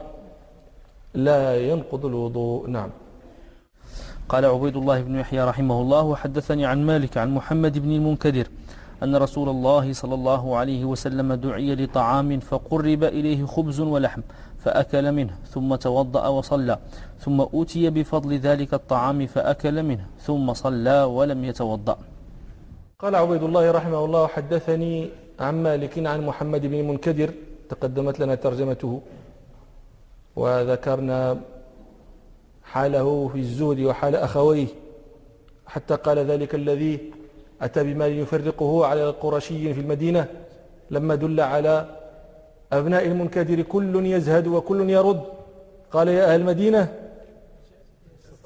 لا 1.13 1.41
ينقض 1.69 2.05
الوضوء. 2.05 2.67
نعم. 2.67 2.89
قال 4.29 4.45
عبيد 4.45 4.75
الله 4.77 5.01
بن 5.01 5.15
يحيى 5.19 5.43
رحمه 5.51 5.81
الله 5.81 6.03
وحدثني 6.11 6.65
عن 6.65 6.85
مالك 6.85 7.17
عن 7.17 7.29
محمد 7.37 7.79
بن 7.79 7.91
المنكدر 7.91 8.47
أن 9.03 9.15
رسول 9.15 9.49
الله 9.49 9.93
صلى 9.93 10.15
الله 10.19 10.57
عليه 10.57 10.85
وسلم 10.85 11.33
دعي 11.33 11.75
لطعام 11.75 12.39
فقرب 12.39 13.03
إليه 13.03 13.45
خبز 13.45 13.79
ولحم 13.79 14.21
فأكل 14.63 15.05
منه 15.11 15.33
ثم 15.53 15.75
توضأ 15.75 16.27
وصلى 16.27 16.75
ثم 17.23 17.41
أوتي 17.41 17.89
بفضل 17.89 18.31
ذلك 18.47 18.73
الطعام 18.73 19.19
فأكل 19.33 19.83
منه 19.83 20.05
ثم 20.27 20.53
صلى 20.53 21.03
ولم 21.17 21.39
يتوضأ. 21.45 21.97
قال 22.99 23.15
عبيد 23.15 23.43
الله 23.43 23.71
رحمه 23.71 24.05
الله 24.05 24.27
حدثني 24.27 25.09
عن 25.39 25.63
مالك 25.63 25.93
عن 26.11 26.19
محمد 26.29 26.61
بن 26.71 26.79
منكدر 26.89 27.29
تقدمت 27.69 28.19
لنا 28.19 28.35
ترجمته 28.35 29.01
وذكرنا 30.35 31.37
حاله 32.63 33.27
في 33.33 33.39
الزهد 33.39 33.79
وحال 33.79 34.15
أخويه 34.15 34.67
حتى 35.67 35.95
قال 35.95 36.17
ذلك 36.31 36.55
الذي 36.55 37.11
أتى 37.61 37.83
بمال 37.83 38.19
يفرقه 38.19 38.85
على 38.85 39.03
القرشي 39.09 39.73
في 39.73 39.81
المدينة 39.81 40.27
لما 40.91 41.15
دل 41.15 41.39
على 41.39 41.85
أبناء 42.73 43.05
المنكدر 43.07 43.61
كل 43.61 44.05
يزهد 44.05 44.47
وكل 44.47 44.89
يرد. 44.89 45.21
قال 45.91 46.07
يا 46.07 46.33
أهل 46.33 46.41
المدينة 46.41 46.93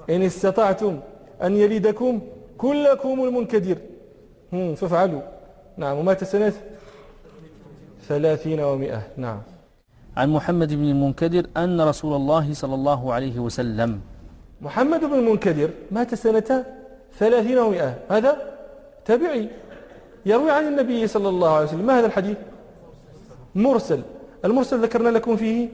إن 0.09 0.21
استطعتم 0.21 0.99
أن 1.43 1.55
يلدكم 1.55 2.21
كلكم 2.57 3.23
المنكدر. 3.23 3.77
فافعلوا. 4.51 5.21
نعم 5.77 5.97
ومات 5.97 6.23
سنة 6.23 6.53
ثلاثين 8.07 8.59
ومئة. 8.59 9.01
نعم. 9.17 9.41
عن 10.17 10.29
محمد 10.29 10.73
بن 10.73 10.83
المنكدر 10.83 11.45
أن 11.57 11.81
رسول 11.81 12.13
الله 12.15 12.53
صلى 12.53 12.75
الله 12.75 13.13
عليه 13.13 13.39
وسلم. 13.39 14.01
محمد 14.61 14.99
بن 14.99 15.13
المنكدر 15.13 15.69
مات 15.91 16.15
سنة 16.15 16.65
ثلاثين 17.19 17.57
ومئة. 17.57 17.97
هذا 18.09 18.31
تابعي 19.05 19.49
يروي 20.25 20.51
عن 20.51 20.67
النبي 20.67 21.07
صلى 21.07 21.29
الله 21.29 21.51
عليه 21.55 21.67
وسلم. 21.67 21.85
ما 21.85 21.99
هذا 21.99 22.05
الحديث؟ 22.05 22.37
مرسل. 23.55 24.01
المرسل 24.45 24.81
ذكرنا 24.81 25.09
لكم 25.09 25.35
فيه 25.35 25.69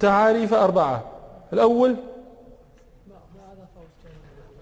تعاريف 0.00 0.54
أربعة. 0.54 1.04
الأول 1.52 1.96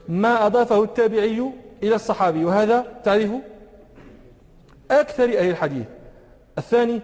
ما 0.09 0.47
أضافه 0.47 0.83
التابعي 0.83 1.51
إلى 1.83 1.95
الصحابي 1.95 2.45
وهذا 2.45 2.87
تعريف 3.05 3.31
أكثر 4.91 5.25
أهل 5.25 5.51
الحديث. 5.51 5.87
الثاني 6.59 7.01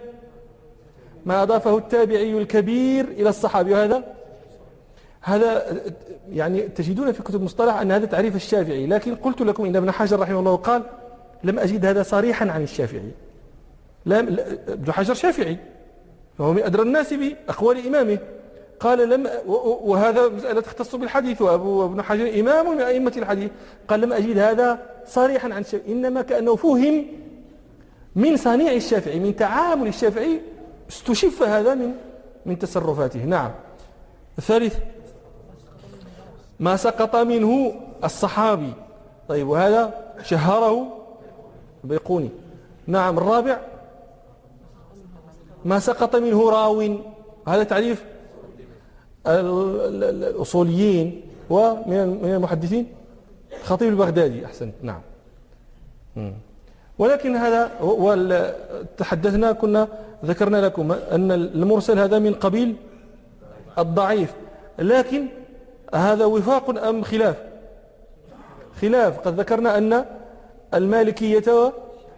ما 1.25 1.43
أضافه 1.43 1.77
التابعي 1.77 2.37
الكبير 2.37 3.05
إلى 3.05 3.29
الصحابي 3.29 3.73
وهذا 3.73 4.03
هذا 5.21 5.81
يعني 6.31 6.61
تجدون 6.61 7.11
في 7.11 7.23
كتب 7.23 7.35
المصطلح 7.35 7.75
أن 7.75 7.91
هذا 7.91 8.05
تعريف 8.05 8.35
الشافعي 8.35 8.87
لكن 8.87 9.15
قلت 9.15 9.41
لكم 9.41 9.65
إن 9.65 9.75
ابن 9.75 9.91
حجر 9.91 10.19
رحمه 10.19 10.39
الله 10.39 10.55
قال 10.55 10.83
لم 11.43 11.59
أجد 11.59 11.85
هذا 11.85 12.03
صريحا 12.03 12.51
عن 12.51 12.63
الشافعي. 12.63 13.11
لا 14.05 14.19
ابن 14.19 14.91
حجر 14.91 15.13
شافعي. 15.13 15.57
فهو 16.37 16.53
من 16.53 16.63
أدرى 16.63 16.81
الناس 16.81 17.13
بأقوال 17.13 17.87
إمامه. 17.87 18.19
قال 18.79 19.09
لم 19.09 19.29
وهذا 19.81 20.27
مسألة 20.27 20.61
تختص 20.61 20.95
بالحديث 20.95 21.41
وأبو 21.41 21.85
ابن 21.85 22.01
حجر 22.01 22.39
إمام 22.39 22.75
من 22.75 22.81
أئمة 22.81 23.13
الحديث. 23.17 23.51
قال 23.87 24.01
لم 24.01 24.13
أجد 24.13 24.37
هذا 24.37 24.79
صريحا 25.07 25.53
عن 25.53 25.61
الشافعي. 25.61 25.91
إنما 25.91 26.21
كأنه 26.21 26.55
فهم 26.55 27.05
من 28.15 28.37
صنيع 28.37 28.71
الشافعي 28.71 29.19
من 29.19 29.35
تعامل 29.35 29.87
الشافعي 29.87 30.41
استشف 30.89 31.43
هذا 31.43 31.75
من 31.75 31.93
من 32.45 32.59
تصرفاته. 32.59 33.25
نعم. 33.25 33.51
الثالث 34.37 34.75
ما 36.59 36.75
سقط 36.75 37.15
منه 37.15 37.73
الصحابي. 38.03 38.73
طيب 39.29 39.47
وهذا 39.47 40.13
شهره 40.23 40.87
بيقوني. 41.83 42.29
نعم 42.87 43.17
الرابع 43.17 43.57
ما 45.67 45.77
سقط 45.79 46.15
منه 46.15 46.39
راو. 46.49 46.79
هذا 47.47 47.63
تعريف 47.63 47.99
الأصوليين 49.27 51.21
ومن 51.49 52.31
المحدثين. 52.39 52.85
خطيب 53.63 53.89
البغدادي 53.89 54.45
أحسن. 54.45 54.71
نعم. 54.81 55.01
ولكن 56.99 57.35
هذا 57.35 57.71
تحدثنا 58.97 59.51
كنا 59.51 59.87
ذكرنا 60.25 60.57
لكم 60.65 60.91
أن 60.91 61.31
المرسل 61.31 61.99
هذا 61.99 62.19
من 62.19 62.33
قبيل 62.33 62.75
الضعيف. 63.77 64.33
لكن 64.79 65.27
هذا 65.95 66.25
وفاق 66.25 66.83
أم 66.83 67.03
خلاف؟ 67.03 67.35
خلاف. 68.81 69.19
قد 69.19 69.39
ذكرنا 69.39 69.77
أن 69.77 70.05
المالكية 70.73 71.73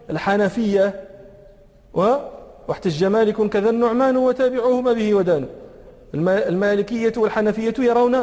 والحنفية 0.08 1.04
واحتج 2.70 3.04
مالك 3.04 3.48
كذا 3.48 3.70
النعمان 3.70 4.16
وتابعهما 4.16 4.92
به 4.92 5.14
ودان. 5.14 5.46
المالكية 6.14 7.12
والحنفية 7.16 7.74
يرون 7.78 8.16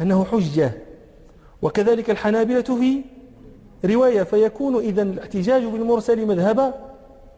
أنه 0.00 0.24
حجة. 0.24 0.72
وكذلك 1.62 2.10
الحنابلة 2.10 2.62
في 2.62 3.00
رواية 3.84 4.22
فيكون 4.22 4.76
إذا 4.76 5.02
الاحتجاج 5.02 5.64
بالمرسل 5.64 6.26
مذهب 6.26 6.74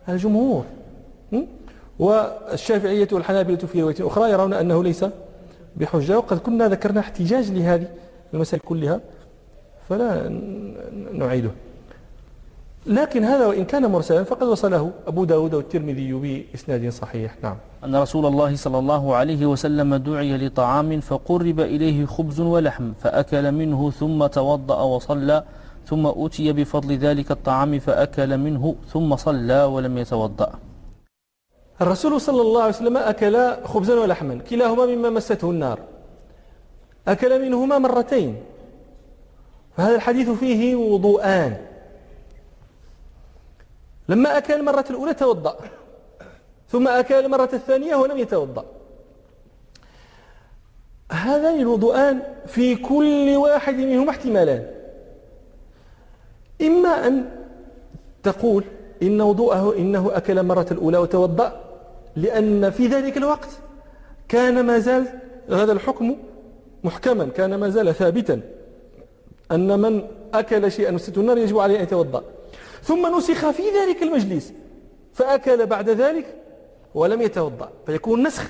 الجمهور. 0.08 0.64
والشافعية 1.98 3.08
والحنابلة 3.12 3.56
في 3.56 3.82
رواية 3.82 3.96
أخرى 4.00 4.30
يرون 4.30 4.52
أنه 4.52 4.84
ليس 4.84 5.04
بحجة. 5.76 6.18
وقد 6.18 6.38
كنا 6.38 6.68
ذكرنا 6.68 7.00
احتجاج 7.00 7.50
لهذه 7.50 7.86
المسائل 8.34 8.62
كلها. 8.62 9.00
فلا 9.88 10.28
نعيده. 11.12 11.50
لكن 12.86 13.24
هذا 13.24 13.46
وإن 13.46 13.64
كان 13.64 13.86
مرسلا 13.86 14.24
فقد 14.24 14.42
وصله. 14.42 14.90
أبو 15.06 15.24
داود 15.24 15.54
والترمذي 15.54 16.12
بإسناد 16.12 16.88
صحيح. 16.88 17.34
نعم. 17.42 17.56
أن 17.84 17.96
رسول 17.96 18.26
الله 18.26 18.56
صلى 18.56 18.78
الله 18.78 19.14
عليه 19.14 19.46
وسلم 19.46 19.94
دعي 19.94 20.36
لطعام 20.36 21.00
فقرب 21.00 21.60
إليه 21.60 22.06
خبز 22.06 22.40
ولحم 22.40 22.92
فأكل 23.00 23.52
منه 23.52 23.90
ثم 23.90 24.26
توضأ 24.26 24.82
وصلى 24.82 25.44
ثم 25.86 26.06
أتي 26.06 26.52
بفضل 26.52 26.96
ذلك 26.96 27.30
الطعام 27.30 27.78
فأكل 27.78 28.38
منه 28.38 28.74
ثم 28.92 29.16
صلى 29.16 29.62
ولم 29.64 29.98
يتوضأ. 29.98 30.52
الرسول 31.80 32.20
صلى 32.20 32.42
الله 32.42 32.62
عليه 32.62 32.74
وسلم 32.74 32.96
أكل 32.96 33.64
خبزا 33.64 33.94
ولحما. 33.94 34.34
كلاهما 34.50 34.86
مما 34.86 35.10
مسته 35.10 35.50
النار. 35.50 35.78
أكل 37.08 37.42
منهما 37.42 37.78
مرتين. 37.78 38.36
فهذا 39.76 39.94
الحديث 39.94 40.30
فيه 40.30 40.76
وضوءان. 40.76 41.73
لما 44.08 44.38
أكل 44.38 44.54
المرة 44.54 44.84
الأولى 44.90 45.14
توضأ 45.14 45.56
ثم 46.68 46.88
أكل 46.88 47.14
المرة 47.14 47.48
الثانية 47.52 47.96
ولم 47.96 48.18
يتوضأ. 48.18 48.64
هذان 51.12 51.60
الوضوءان 51.60 52.22
في 52.46 52.76
كل 52.76 53.34
واحد 53.36 53.74
منهما 53.74 54.10
احتمالان. 54.10 54.66
إما 56.62 57.06
أن 57.06 57.30
تقول 58.22 58.64
إن 59.02 59.20
وضوءه 59.20 59.76
إنه 59.78 60.10
أكل 60.14 60.42
مرة 60.42 60.66
الأولى 60.70 60.98
وتوضأ 60.98 61.60
لأن 62.16 62.70
في 62.70 62.86
ذلك 62.86 63.16
الوقت 63.16 63.48
كان 64.28 64.66
ما 64.66 64.78
زال 64.78 65.06
هذا 65.50 65.72
الحكم 65.72 66.16
محكما 66.84 67.24
كان 67.24 67.54
ما 67.54 67.68
زال 67.68 67.94
ثابتا 67.94 68.40
أن 69.52 69.80
من 69.80 70.06
أكل 70.34 70.72
شيئا 70.72 70.90
مسته 70.90 71.20
النار 71.20 71.38
يجب 71.38 71.58
عليه 71.58 71.78
أن 71.78 71.82
يتوضأ. 71.82 72.22
ثم 72.84 73.16
نسخ 73.16 73.50
في 73.50 73.62
ذلك 73.70 74.02
المجلس 74.02 74.52
فأكل 75.12 75.66
بعد 75.66 75.90
ذلك 75.90 76.26
ولم 76.94 77.22
يتوضأ 77.22 77.70
فيكون 77.86 78.26
نسخ 78.26 78.42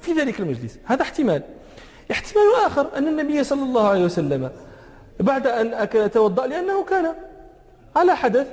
في 0.00 0.12
ذلك 0.12 0.40
المجلس. 0.40 0.78
هذا 0.84 1.02
احتمال. 1.02 1.42
احتمال 2.10 2.44
آخر 2.66 2.86
أن 2.96 3.08
النبي 3.08 3.44
صلى 3.44 3.62
الله 3.62 3.88
عليه 3.88 4.04
وسلم 4.04 4.50
بعد 5.20 5.46
أن 5.46 5.74
أكل 5.74 6.08
توضأ 6.08 6.46
لأنه 6.46 6.84
كان 6.84 7.14
على 7.96 8.16
حدث 8.16 8.46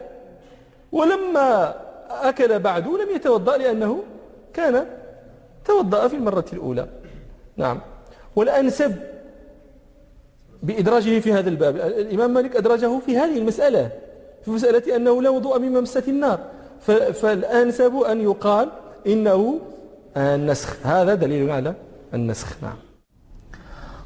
ولما 0.91 1.75
أكل 2.09 2.59
بعد 2.59 2.87
لم 2.87 3.15
يتوضأ 3.15 3.57
لأنه 3.57 4.03
كان 4.53 4.87
توضأ 5.65 6.07
في 6.07 6.15
المرة 6.15 6.45
الأولى. 6.53 6.87
نعم. 7.57 7.81
والأنسب 8.35 8.95
بإدراجه 10.63 11.19
في 11.19 11.33
هذا 11.33 11.49
الباب 11.49 11.75
الإمام 11.75 12.33
مالك 12.33 12.55
أدرجه 12.55 12.99
في 12.99 13.17
هذه 13.17 13.37
المسألة. 13.37 14.04
في 14.45 14.51
مسألة 14.51 14.95
أنه 14.95 15.21
لا 15.21 15.29
وضوء 15.29 15.59
من 15.59 15.73
ممسة 15.73 16.03
النار. 16.07 16.39
فالأنسب 17.13 17.95
أن 17.95 18.21
يقال 18.21 18.69
إنه 19.07 19.59
النسخ. 20.17 20.75
هذا 20.83 21.15
دليل 21.15 21.51
على 21.51 21.73
النسخ. 22.13 22.47
نعم. 22.61 22.75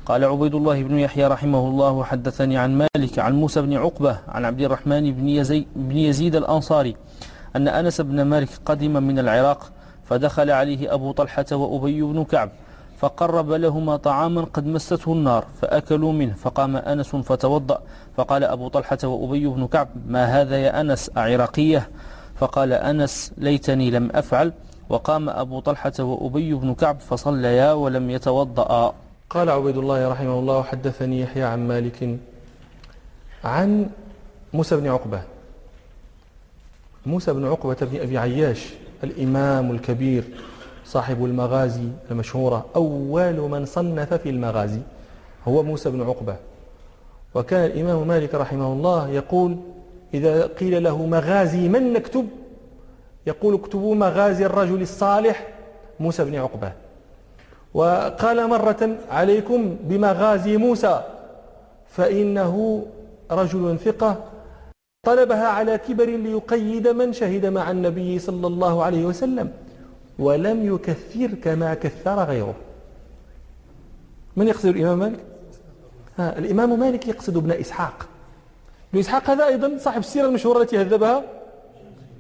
قال 0.06 0.24
عبيد 0.24 0.56
الله 0.56 0.84
بن 0.84 1.00
يحيى 1.00 1.28
رحمه 1.28 1.68
الله 1.68 2.04
حدثني 2.04 2.58
عن 2.58 2.78
مالك 2.78 3.20
عن 3.20 3.34
موسى 3.36 3.62
بن 3.62 3.74
عقبة 3.74 4.20
عن 4.28 4.46
عبد 4.46 4.62
الرحمن 4.62 5.12
بن, 5.12 5.30
يزي 5.30 5.66
بن 5.76 5.98
يزيد 5.98 6.36
الأنصاري 6.36 6.96
أن 7.56 7.68
أنس 7.68 8.02
بن 8.02 8.22
مالك 8.22 8.50
قدم 8.66 9.04
من 9.04 9.20
العراق 9.20 9.72
فدخل 10.04 10.52
عليه 10.52 10.94
أبو 10.94 11.12
طلحة 11.12 11.46
وأبي 11.52 12.02
بن 12.02 12.24
كعب. 12.24 12.50
فقرب 13.00 13.52
لهما 13.52 13.98
طعاما 13.98 14.42
قد 14.42 14.68
مسته 14.68 15.14
النار 15.14 15.46
فأكلوا 15.62 16.12
منه 16.12 16.34
فقام 16.34 16.76
أنس 16.76 17.16
فتوضأ 17.16 17.82
فقال 18.18 18.44
أبو 18.44 18.68
طلحة 18.68 18.98
وأبي 19.04 19.48
بن 19.48 19.68
كعب 19.68 19.88
ما 20.08 20.26
هذا 20.26 20.58
يا 20.58 20.82
أنس؟ 20.82 21.12
أعراقية؟ 21.18 21.90
فقال 22.36 22.74
أنس 22.74 23.32
ليتني 23.38 23.92
لم 23.92 24.10
أفعل. 24.12 24.54
وقام 24.90 25.30
أبو 25.30 25.60
طلحة 25.60 25.94
وأبي 26.00 26.54
بن 26.54 26.74
كعب 26.74 27.00
فصليا 27.00 27.72
ولم 27.74 28.10
يتوضأ 28.10 28.96
قال 29.30 29.50
عبيد 29.50 29.78
الله 29.78 30.08
رحمه 30.10 30.40
الله 30.40 30.64
حدثني 30.64 31.22
يحيى 31.22 31.44
عن 31.44 31.68
مالك 31.68 32.18
عن 33.44 33.90
موسى 34.54 34.76
بن 34.76 34.88
عقبة. 34.88 35.22
موسى 37.06 37.34
بن 37.34 37.48
عقبة 37.48 37.78
بن 37.82 38.00
أبي 38.00 38.18
عياش 38.18 38.74
الإمام 39.04 39.72
الكبير. 39.72 40.24
صاحب 40.90 41.26
المغازي 41.26 41.88
المشهورة 42.12 42.66
أول 42.76 43.34
من 43.34 43.66
صنف 43.66 44.14
في 44.14 44.30
المغازي 44.30 44.80
هو 45.48 45.64
موسى 45.64 45.90
بن 45.90 46.02
عقبة. 46.02 46.36
وكان 47.36 47.66
الإمام 47.66 48.08
مالك 48.08 48.36
رحمه 48.36 48.74
الله 48.74 49.10
يقول 49.10 49.58
إذا 50.14 50.48
قيل 50.48 50.84
له 50.84 51.06
مغازي 51.06 51.70
من 51.70 51.94
نكتب؟ 51.94 52.28
يقول 53.28 53.54
اكتبوا 53.54 53.96
مغازي 53.96 54.46
الرجل 54.46 54.82
الصالح 54.82 55.48
موسى 56.00 56.24
بن 56.24 56.36
عقبة. 56.36 56.72
وقال 57.74 58.50
مرة 58.50 58.98
عليكم 59.12 59.76
بمغازي 59.84 60.58
موسى 60.58 61.02
فإنه 61.88 62.86
رجل 63.32 63.78
ثقة 63.86 64.16
طلبها 65.06 65.48
على 65.48 65.78
كبر 65.78 66.06
ليقيد 66.06 66.88
من 66.88 67.14
شهد 67.14 67.46
مع 67.46 67.72
النبي 67.72 68.20
صلى 68.20 68.48
الله 68.48 68.84
عليه 68.84 69.06
وسلم. 69.06 69.52
ولم 70.20 70.76
يكثر 70.76 71.28
كما 71.44 71.74
كثر 71.74 72.24
غيره. 72.24 72.56
من 74.38 74.48
يقصد 74.48 74.66
الإمام 74.66 75.00
مالك؟ 75.00 75.20
ها 76.18 76.40
الإمام 76.40 76.80
مالك 76.80 77.08
يقصد 77.08 77.38
ابن 77.38 77.52
إسحاق. 77.52 78.08
ابن 78.92 79.00
إسحاق 79.00 79.30
هذا 79.30 79.48
أيضا 79.48 79.78
صاحب 79.78 80.00
السيرة 80.00 80.26
المشهورة 80.26 80.62
التي 80.62 80.78
هذبها 80.78 81.24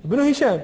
ابن 0.05 0.19
هشام. 0.19 0.61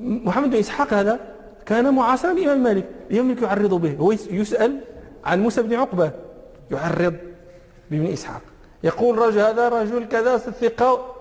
محمد 0.00 0.50
بن 0.50 0.56
إسحاق 0.56 0.94
هذا 0.94 1.20
كان 1.66 1.94
معاصرا 1.94 2.32
للإمام 2.32 2.62
مالك. 2.62 2.84
الإمام 3.10 3.28
مالك 3.28 3.42
يعرض 3.42 3.74
به. 3.74 3.96
هو 3.96 4.12
يسأل 4.12 4.80
عن 5.24 5.42
موسى 5.42 5.62
بن 5.62 5.74
عقبة. 5.74 6.10
يعرض 6.70 7.14
بابن 7.90 8.06
إسحاق. 8.06 8.42
يقول 8.84 9.18
رجل 9.18 9.40
هذا 9.40 9.68
رجل 9.68 10.08
كذا 10.08 10.34
الثقة 10.34 11.14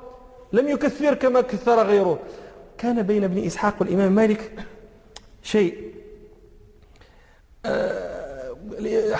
لم 0.54 0.68
يكثر 0.68 1.14
كما 1.14 1.42
كثر 1.42 1.84
غيره. 1.84 2.20
كان 2.78 3.02
بين 3.02 3.24
ابن 3.24 3.46
إسحاق 3.46 3.76
والإمام 3.80 4.12
مالك 4.12 4.52
شيء. 5.44 5.94
آه، 7.66 8.56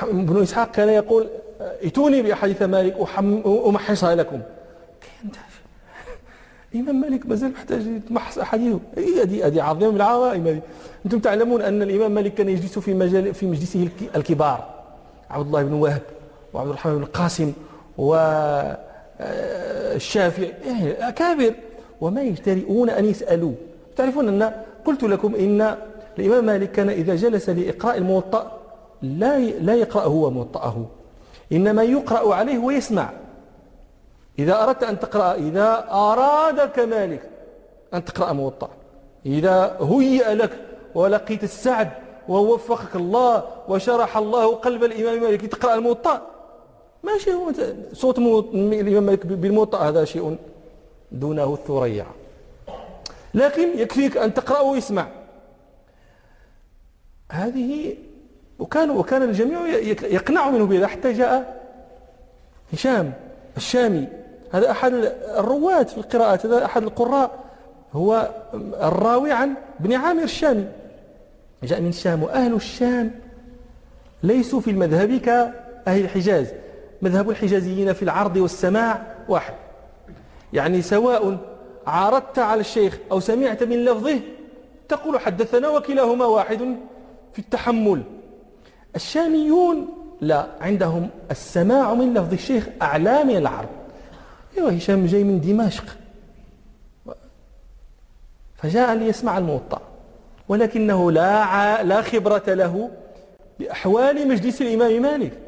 ابن 0.02 0.42
إسحاق 0.42 0.72
كان 0.72 0.90
يقول 0.90 1.30
ائتوني 1.62 2.22
بأحاديث 2.22 2.62
مالك 2.62 2.96
أمحصها 3.46 4.16
لكم. 4.16 4.42
الإمام 6.76 7.02
مالك 7.02 7.26
مازال 7.26 7.52
محتاج 7.52 7.86
يتمحص 7.88 8.38
أحاديثه. 8.38 8.80
هذه 8.98 9.48
هذه 9.48 9.62
عظيمة 9.62 9.92
من 9.92 9.96
العظائم 9.96 10.62
أنتم 11.06 11.20
تعلمون 11.20 11.62
أن 11.62 11.82
الإمام 11.82 12.12
مالك 12.12 12.34
كان 12.34 12.50
يجلس 12.50 12.80
في 12.80 12.94
مجال 12.94 13.34
في 13.34 13.46
مجلسه 13.46 13.90
الكبار. 14.16 14.84
عبد 15.30 15.46
الله 15.46 15.64
بن 15.64 15.74
وهب 15.74 16.02
وعبد 16.54 16.70
الرحمن 16.70 16.96
بن 16.96 17.04
القاسم 17.04 17.54
والشافعي 17.98 18.54
آه، 20.48 20.68
يعني 20.68 21.08
أكابر. 21.08 21.54
وما 22.02 22.22
يجترئون 22.22 22.90
أن 22.90 23.06
يسألوا. 23.06 23.52
تعرفون 23.96 24.28
أن 24.28 24.52
قلت 24.86 25.04
لكم 25.04 25.36
إن 25.36 25.78
الإمام 26.20 26.46
مالك 26.46 26.72
كان 26.72 26.90
إذا 26.90 27.16
جلس 27.16 27.50
لإقراء 27.50 27.98
الموطأ 27.98 28.60
لا 29.02 29.40
لا 29.40 29.76
يقرأ 29.76 30.04
هو 30.04 30.30
موطأه. 30.30 30.86
إنما 31.52 31.84
يقرأ 31.84 32.36
عليه 32.36 32.58
ويسمع. 32.58 33.10
إذا 34.40 34.64
أردت 34.64 34.84
أن 34.84 35.00
تقرأ 35.00 35.34
إذا 35.34 35.88
أرادك 35.92 36.80
مالك 36.80 37.30
أن 37.94 38.06
تقرأ 38.06 38.34
موطأ. 38.34 38.70
إذا 39.26 39.78
هيئ 39.82 40.34
لك 40.34 40.52
ولقيت 40.96 41.44
السعد 41.44 41.90
ووفقك 42.30 42.96
الله 42.96 43.44
وشرح 43.68 44.18
الله 44.18 44.56
قلب 44.56 44.84
الإمام 44.84 45.24
مالك 45.24 45.46
تقرأ 45.46 45.76
الموطأ 45.76 46.22
ما 47.04 47.18
شيء 47.18 47.52
صوت 47.94 48.18
الإمام 48.20 49.04
مالك 49.04 49.26
بالموطأ 49.26 49.78
هذا 49.78 50.06
شيء 50.06 50.38
دونه 51.14 51.54
الثريا. 51.54 52.06
لكن 53.34 53.80
يكفيك 53.80 54.18
أن 54.18 54.34
تقرأ 54.34 54.60
ويسمع. 54.60 55.08
هذه 57.32 57.96
وكان 58.60 58.92
وكان 58.92 59.22
الجميع 59.22 59.68
يقنع 59.88 60.50
منه 60.50 60.66
بهذا 60.66 60.88
حتى 60.88 61.14
جاء 61.14 61.64
هشام 62.74 63.14
الشامي. 63.58 64.08
هذا 64.52 64.72
أحد 64.72 64.94
الرواة 65.38 65.84
في 65.84 65.98
القراءات 65.98 66.46
هذا 66.46 66.66
أحد 66.66 66.84
القراء 66.84 67.44
هو 67.94 68.30
الراوي 68.82 69.32
عن 69.32 69.54
ابن 69.80 69.94
عامر 69.94 70.24
الشامي. 70.24 70.68
جاء 71.64 71.82
من 71.82 71.90
الشام 71.90 72.24
وأهل 72.24 72.54
الشام 72.54 73.12
ليسوا 74.24 74.60
في 74.60 74.72
المذهب 74.72 75.16
كأهل 75.16 76.02
الحجاز. 76.02 76.48
مذهب 77.02 77.30
الحجازيين 77.30 77.94
في 77.94 78.04
العرض 78.04 78.38
والسماع 78.38 79.16
واحد. 79.30 79.54
يعني 80.54 80.82
سواء 80.82 81.38
عارضت 81.88 82.40
على 82.40 82.62
الشيخ 82.62 82.98
أو 83.12 83.20
سمعت 83.20 83.64
من 83.64 83.86
لفظه 83.86 84.20
تقول 84.90 85.20
حدثنا 85.20 85.70
وكلاهما 85.70 86.26
واحد 86.26 86.78
في 87.34 87.40
التحمل. 87.40 88.04
الشاميون 88.96 89.88
لا 90.22 90.48
عندهم 90.62 91.10
السماع 91.32 91.94
من 91.94 92.14
لفظ 92.14 92.34
الشيخ 92.34 92.68
أعلى 92.82 93.24
من 93.24 93.38
العرض 93.38 93.70
أيوه 94.58 94.72
هشام 94.72 95.06
جاي 95.06 95.24
من 95.24 95.42
دمشق. 95.42 95.86
فجاء 98.56 98.94
ليسمع 98.94 99.38
الموطأ. 99.38 99.82
ولكنه 100.50 101.12
لا 101.12 101.84
لا 101.84 102.02
خبرة 102.02 102.44
له 102.48 102.92
بأحوال 103.60 104.28
مجلس 104.28 104.62
الإمام 104.62 105.02
مالك. 105.02 105.40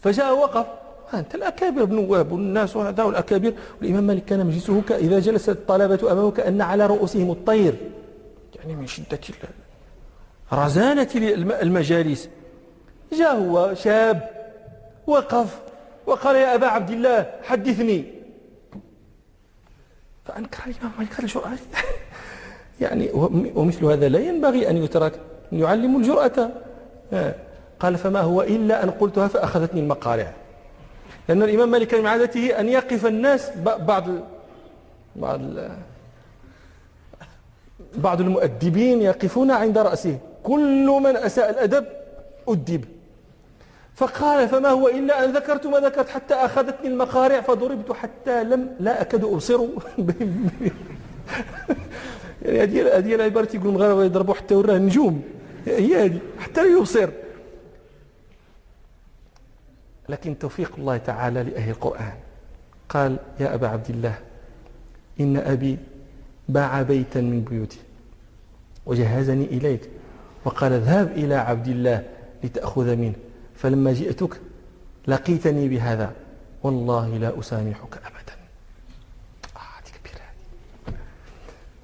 فجاء 0.00 0.38
وقف. 0.38 0.66
أنت 1.14 1.34
الأكابر 1.34 1.82
ابن 1.82 1.98
وهب 1.98 2.32
والناس 2.32 2.76
وهذا 2.76 3.02
الأكابر 3.02 3.52
والإمام 3.80 4.04
مالك 4.04 4.24
كان 4.24 4.46
مجلسه 4.46 4.82
إذا 4.90 5.18
جلست 5.18 5.48
الطلبة 5.48 6.12
أمامه 6.12 6.30
كأن 6.30 6.60
على 6.60 6.86
رؤوسهم 6.86 7.30
الطير. 7.30 7.74
يعني 8.56 8.76
من 8.76 8.86
شدة 8.86 9.18
رزانة 10.52 11.08
المجالس. 11.62 12.28
جاء 13.12 13.36
هو 13.36 13.74
شاب 13.74 14.30
وقف 15.06 15.60
وقال 16.06 16.36
يا 16.36 16.54
أبا 16.54 16.66
عبد 16.66 16.90
الله 16.90 17.30
حدثني. 17.42 18.04
فأنكر 20.24 20.62
الإمام 20.66 20.92
مالك 20.98 21.12
هذا 21.12 21.22
الجرأة 21.22 21.58
يعني 22.80 23.10
ومثل 23.54 23.84
هذا 23.84 24.08
لا 24.08 24.18
ينبغي 24.18 24.70
أن 24.70 24.76
يترك 24.76 25.20
يعلم 25.52 25.96
الجرأة. 25.96 26.50
قال 27.80 27.96
فما 27.96 28.20
هو 28.20 28.42
إلا 28.42 28.84
أن 28.84 28.90
قلتها 28.90 29.28
فأخذتني 29.28 29.80
المقارع 29.80 30.32
لأن 31.28 31.42
الإمام 31.42 31.70
مالك 31.70 31.94
من 31.94 32.06
عادته 32.06 32.60
أن 32.60 32.68
يقف 32.68 33.06
الناس 33.06 33.50
بعض 33.64 34.04
بعض 35.16 35.40
بعض 37.96 38.20
المؤدبين 38.20 39.02
يقفون 39.02 39.50
عند 39.50 39.78
رأسه. 39.78 40.18
كل 40.42 40.86
من 40.86 41.16
أساء 41.16 41.50
الأدب 41.50 41.84
أدب. 42.48 42.84
فقال 43.94 44.48
فما 44.48 44.68
هو 44.68 44.88
إلا 44.88 45.24
أن 45.24 45.32
ذكرت 45.32 45.66
ما 45.66 45.78
ذكرت 45.78 46.08
حتى 46.08 46.34
أخذتني 46.34 46.88
المقارع 46.88 47.40
فضربت 47.40 47.92
حتى 47.92 48.44
لم 48.44 48.76
لا 48.80 49.00
أكاد 49.00 49.24
أبصر. 49.24 49.60
يعني 52.42 52.82
هذه 52.82 53.14
العبارة 53.14 53.48
يقول 53.54 53.68
المغاربة 53.68 54.04
يضربوا 54.04 54.34
حتى 54.34 54.54
وراه 54.54 54.78
نجوم 54.78 55.22
هي 55.66 56.04
هذه. 56.04 56.18
حتى 56.38 56.62
لا 56.62 56.78
يبصر. 56.78 57.08
لكن 60.08 60.38
توفيق 60.38 60.72
الله 60.78 60.96
تعالى 60.96 61.42
لأهل 61.42 61.70
القرآن. 61.70 62.12
قال 62.88 63.16
يا 63.40 63.54
أبا 63.54 63.68
عبد 63.68 63.90
الله 63.90 64.18
إن 65.20 65.36
أبي 65.36 65.78
باع 66.48 66.82
بيتا 66.82 67.20
من 67.20 67.40
بيوتي 67.50 67.78
وجهزني 68.86 69.44
إليك 69.44 69.90
وقال 70.44 70.72
اذهب 70.72 71.10
إلى 71.10 71.34
عبد 71.34 71.68
الله 71.68 72.04
لتأخذ 72.44 72.96
منه 72.96 73.14
فلما 73.56 73.92
جئتك 73.92 74.40
لقيتني 75.06 75.68
بهذا 75.68 76.12
والله 76.62 77.08
لا 77.08 77.38
أسامحك 77.40 77.96
أبدا. 77.96 78.34
آه 79.56 79.80
كبيرة 79.98 80.24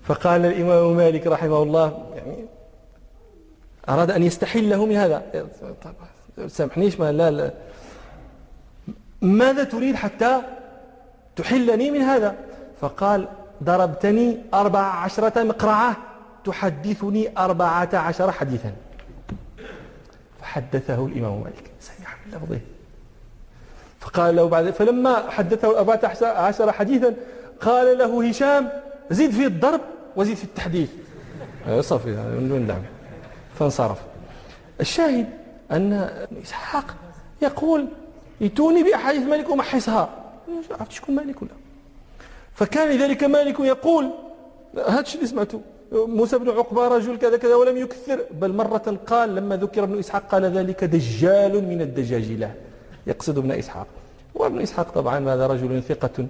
فقال 0.04 0.44
الإمام 0.46 0.96
مالك 0.96 1.26
رحمه 1.26 1.62
الله 1.62 2.12
يعني 2.16 2.44
أراد 3.88 4.10
أن 4.10 4.22
يستحله 4.22 4.86
من 4.86 4.96
هذا 4.96 5.46
سامحنيش 6.46 7.00
ما 7.00 7.12
لا, 7.12 7.30
لا. 7.30 7.54
ماذا 9.22 9.64
تريد 9.64 9.94
حتى 9.94 10.42
تحلني 11.36 11.90
من 11.90 12.00
هذا؟ 12.00 12.36
فقال 12.80 13.28
ضربتني 13.64 14.38
أربع 14.54 14.80
عشرة 14.80 15.42
مقرعة 15.42 15.96
تحدثني 16.44 17.38
أربعة 17.38 17.88
عشر 17.94 18.32
حديثا. 18.32 18.72
فحدثه 20.40 21.06
الإمام 21.06 21.40
مالك. 21.40 21.70
سمع 21.80 22.08
من 22.26 22.32
لفظه. 22.34 22.60
فقال 24.00 24.36
له 24.36 24.48
بعد 24.48 24.70
فلما 24.70 25.30
حدثه 25.30 25.78
أربعة 25.78 26.00
عشر 26.22 26.72
حديثا 26.72 27.14
قال 27.60 27.98
له 27.98 28.28
هشام 28.28 28.68
زيد 29.10 29.30
في 29.30 29.46
الضرب 29.46 29.80
وزيد 30.16 30.36
في 30.36 30.44
التحديث. 30.44 30.90
صافي 31.80 32.08
من 32.08 32.52
وين 32.52 32.66
دعم 32.66 32.82
فانصرف. 33.58 33.98
الشاهد 34.80 35.26
أن 35.72 35.92
إسحاق 36.42 36.94
يقول 37.42 37.88
يتوني 38.40 38.82
بأحاديث 38.82 39.22
مالك 39.22 39.50
ومحسها 39.50 40.08
عرفت 40.70 40.92
شكون 40.92 41.14
مالك 41.14 41.42
ولا. 41.42 41.50
فكان 42.54 42.88
لذلك 42.88 43.24
مالك 43.24 43.60
يقول 43.60 44.10
هذا 44.88 45.00
الشيء 45.00 45.16
اللي 45.16 45.30
سمعته 45.30 45.60
موسى 45.92 46.38
بن 46.38 46.48
عقبة 46.50 46.88
رجل 46.88 47.18
كذا 47.18 47.36
كذا 47.36 47.54
ولم 47.54 47.76
يكثر. 47.76 48.20
بل 48.40 48.52
مرة 48.52 48.98
قال 49.06 49.34
لما 49.34 49.56
ذكر 49.56 49.84
ابن 49.84 49.98
إسحاق 49.98 50.22
قال 50.28 50.44
ذلك 50.44 50.84
دجال 50.84 51.68
من 51.68 51.80
الدجاجلة 51.80 52.54
يقصد 53.06 53.38
ابن 53.38 53.52
إسحاق. 53.52 53.86
وابن 54.34 54.60
إسحاق 54.60 54.90
طبعا 54.90 55.34
هذا 55.34 55.46
رجل 55.46 55.82
ثقة 55.82 56.26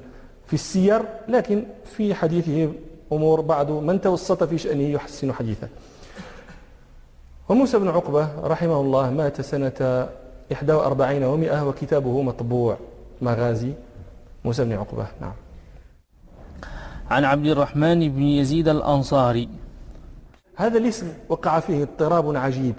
في 0.47 0.55
السير 0.55 1.03
لكن 1.29 1.65
في 1.97 2.15
حديثه 2.15 2.73
أمور 3.13 3.41
بعض 3.41 3.71
من 3.71 4.01
توسط 4.01 4.45
في 4.45 4.59
شأنه 4.59 4.89
يحسن 4.89 5.33
حديثه. 5.33 5.69
وموسى 7.49 7.79
بن 7.79 7.89
عقبة 7.89 8.29
رحمه 8.45 8.81
الله 8.81 9.11
مات 9.11 9.41
سنة 9.41 10.09
41 10.51 11.23
و100 11.23 11.63
وكتابه 11.63 12.23
مطبوع. 12.23 12.77
مغازي 13.23 13.73
موسى 14.45 14.65
بن 14.65 14.73
عقبة. 14.73 15.07
نعم. 15.21 15.33
عن 17.11 17.25
عبد 17.25 17.47
الرحمن 17.47 18.09
بن 18.09 18.23
يزيد 18.23 18.69
الأنصاري. 18.69 19.49
هذا 20.57 20.79
الاسم 20.79 21.13
وقع 21.29 21.61
فيه 21.61 21.83
اضطراب 21.83 22.37
عجيب. 22.37 22.75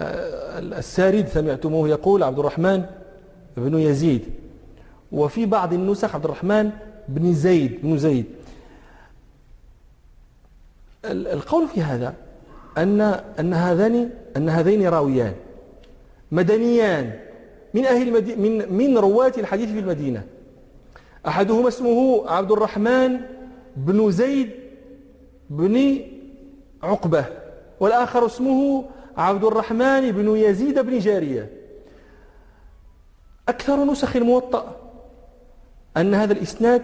السارد 0.00 1.28
سمعتموه 1.28 1.88
يقول 1.88 2.22
عبد 2.22 2.38
الرحمن 2.38 2.84
بن 3.56 3.78
يزيد 3.78 4.24
وفي 5.12 5.46
بعض 5.46 5.72
النسخ 5.72 6.14
عبد 6.14 6.24
الرحمن 6.24 6.70
بن 7.08 7.34
زيد 7.34 7.82
بن 7.82 7.98
زيد. 7.98 8.26
القول 11.04 11.68
في 11.68 11.82
هذا 11.82 12.14
أن 12.78 13.00
أن 13.40 13.54
هذان 13.54 14.10
أن 14.36 14.48
هذين 14.48 14.88
راويان. 14.88 15.34
مدنيان 16.32 17.12
من 17.74 17.84
أهل 17.84 18.38
من 18.40 18.72
من 18.72 18.98
رواة 18.98 19.32
الحديث 19.38 19.70
في 19.70 19.78
المدينة. 19.78 20.24
أحدهما 21.26 21.68
اسمه 21.68 22.30
عبد 22.30 22.52
الرحمن 22.52 23.20
بن 23.76 24.10
زيد 24.10 24.50
بن 25.50 26.00
عقبة 26.82 27.24
والآخر 27.80 28.26
اسمه 28.26 28.84
عبد 29.16 29.44
الرحمن 29.44 30.12
بن 30.12 30.36
يزيد 30.36 30.78
بن 30.78 30.98
جارية. 30.98 31.50
أكثر 33.48 33.84
نسخ 33.84 34.16
الموطأ 34.16 34.76
أن 35.96 36.14
هذا 36.14 36.32
الإسناد 36.32 36.82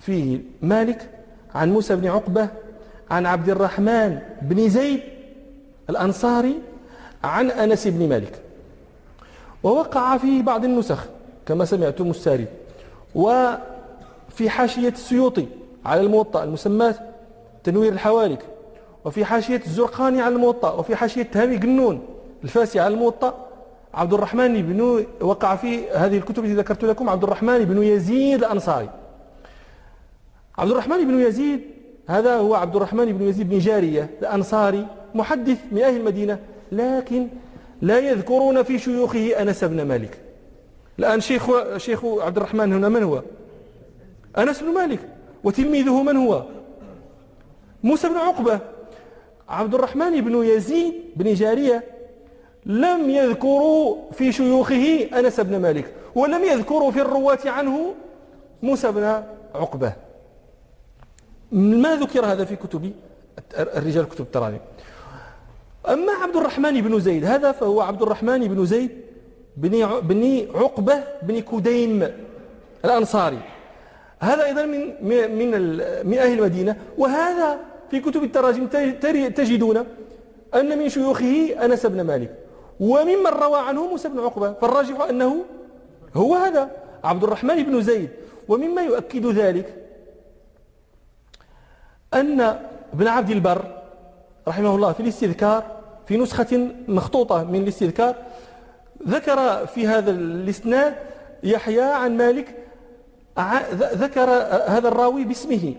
فيه 0.00 0.40
مالك 0.62 1.10
عن 1.54 1.72
موسى 1.72 1.96
بن 1.96 2.06
عقبة 2.06 2.48
عن 3.10 3.26
عبد 3.26 3.48
الرحمن 3.48 4.18
بن 4.42 4.68
زيد 4.68 5.00
الأنصاري 5.90 6.69
عن 7.24 7.50
أنس 7.50 7.86
بن 7.86 8.08
مالك. 8.08 8.42
ووقع 9.62 10.16
في 10.16 10.42
بعض 10.42 10.64
النسخ 10.64 11.06
كما 11.46 11.64
سمعتم 11.64 12.10
الساري 12.10 12.46
وفي 13.14 14.50
حاشية 14.50 14.88
السيوطي 14.88 15.46
على 15.84 16.00
الموطأ 16.00 16.44
المسماة 16.44 16.94
تنوير 17.64 17.92
الحوالك 17.92 18.42
وفي 19.04 19.24
حاشية 19.24 19.62
الزرقاني 19.66 20.20
على 20.20 20.34
الموطأ 20.34 20.72
وفي 20.72 20.96
حاشية 20.96 21.22
تهامي 21.22 21.56
قنون 21.56 22.02
الفاسي 22.44 22.80
على 22.80 22.94
الموطأ 22.94 23.46
عبد 23.94 24.12
الرحمن 24.12 24.62
بن 24.62 25.04
وقع 25.20 25.56
في 25.56 25.90
هذه 25.90 26.16
الكتب 26.16 26.44
التي 26.44 26.54
ذكرت 26.54 26.84
لكم 26.84 27.08
عبد 27.08 27.22
الرحمن 27.24 27.64
بن 27.64 27.82
يزيد 27.82 28.44
الأنصاري. 28.44 28.90
عبد 30.58 30.70
الرحمن 30.70 31.04
بن 31.08 31.20
يزيد 31.20 31.60
هذا 32.06 32.36
هو 32.36 32.54
عبد 32.54 32.76
الرحمن 32.76 33.12
بن 33.12 33.28
يزيد 33.28 33.48
بن 33.48 33.58
جارية 33.58 34.10
الأنصاري 34.22 34.86
محدث 35.14 35.58
من 35.72 35.82
أهل 35.82 35.96
المدينة 35.96 36.38
لكن 36.72 37.28
لا 37.82 37.98
يذكرون 37.98 38.62
في 38.62 38.78
شيوخه 38.78 39.42
أنس 39.42 39.64
بن 39.64 39.82
مالك. 39.82 40.18
الآن 40.98 41.20
شيخ, 41.20 41.76
شيخ 41.76 42.04
عبد 42.04 42.36
الرحمن 42.36 42.72
هنا 42.72 42.88
من 42.88 43.02
هو؟ 43.02 43.22
أنس 44.38 44.62
بن 44.62 44.68
مالك. 44.68 45.00
وتلميذه 45.44 46.02
من 46.02 46.16
هو؟ 46.16 46.44
موسى 47.82 48.08
بن 48.08 48.16
عقبة. 48.16 48.60
عبد 49.48 49.74
الرحمن 49.74 50.20
بن 50.20 50.44
يزيد 50.44 50.94
بن 51.16 51.34
جارية 51.34 51.84
لم 52.66 53.10
يذكروا 53.10 53.96
في 54.12 54.32
شيوخه 54.32 55.08
أنس 55.18 55.40
بن 55.40 55.60
مالك 55.60 55.94
ولم 56.14 56.44
يذكروا 56.44 56.90
في 56.90 57.00
الرواة 57.00 57.38
عنه 57.46 57.94
موسى 58.62 58.92
بن 58.92 59.22
عقبة. 59.54 59.92
ما 61.52 61.96
ذكر 61.96 62.26
هذا 62.26 62.44
في 62.44 62.56
كتب 62.56 62.92
الرجال 63.58 64.08
كتب 64.08 64.24
التراجم 64.24 64.58
أما 65.88 66.12
عبد 66.12 66.36
الرحمن 66.36 66.80
بن 66.80 67.00
زيد 67.00 67.24
هذا 67.24 67.52
فهو 67.52 67.80
عبد 67.80 68.02
الرحمن 68.02 68.48
بن 68.48 68.66
زيد 68.66 68.90
بن 69.56 70.46
عقبة 70.54 71.04
بن 71.22 71.40
كديم 71.40 72.12
الأنصاري. 72.84 73.38
هذا 74.20 74.44
أيضا 74.44 74.64
من 74.66 74.80
من 75.38 75.50
من 76.06 76.18
أهل 76.18 76.38
المدينة. 76.38 76.76
وهذا 76.98 77.58
في 77.90 78.00
كتب 78.00 78.24
التراجم 78.24 78.66
تجدون 79.28 79.84
أن 80.54 80.78
من 80.78 80.88
شيوخه 80.88 81.64
أنس 81.64 81.86
بن 81.86 82.00
مالك. 82.00 82.34
وممن 82.80 83.26
روى 83.26 83.58
عنه 83.58 83.86
موسى 83.86 84.08
بن 84.08 84.20
عقبة 84.20 84.52
فالراجح 84.52 85.00
أنه 85.00 85.44
هو 86.16 86.34
هذا 86.34 86.70
عبد 87.04 87.24
الرحمن 87.24 87.62
بن 87.62 87.82
زيد. 87.82 88.08
ومما 88.48 88.82
يؤكد 88.82 89.26
ذلك 89.26 89.74
أن 92.14 92.40
ابن 92.92 93.08
عبد 93.08 93.30
البر 93.30 93.79
رحمه 94.48 94.74
الله 94.74 94.92
في 94.92 95.00
الاستذكار 95.00 95.80
في 96.06 96.16
نسخة 96.16 96.68
مخطوطة 96.88 97.44
من 97.44 97.62
الاستذكار 97.62 98.14
ذكر 99.08 99.66
في 99.66 99.86
هذا 99.86 100.10
الإسناد 100.10 100.94
يحيى 101.42 101.82
عن 101.82 102.16
مالك 102.16 102.56
ذكر 103.74 104.30
هذا 104.66 104.88
الراوي 104.88 105.24
باسمه 105.24 105.74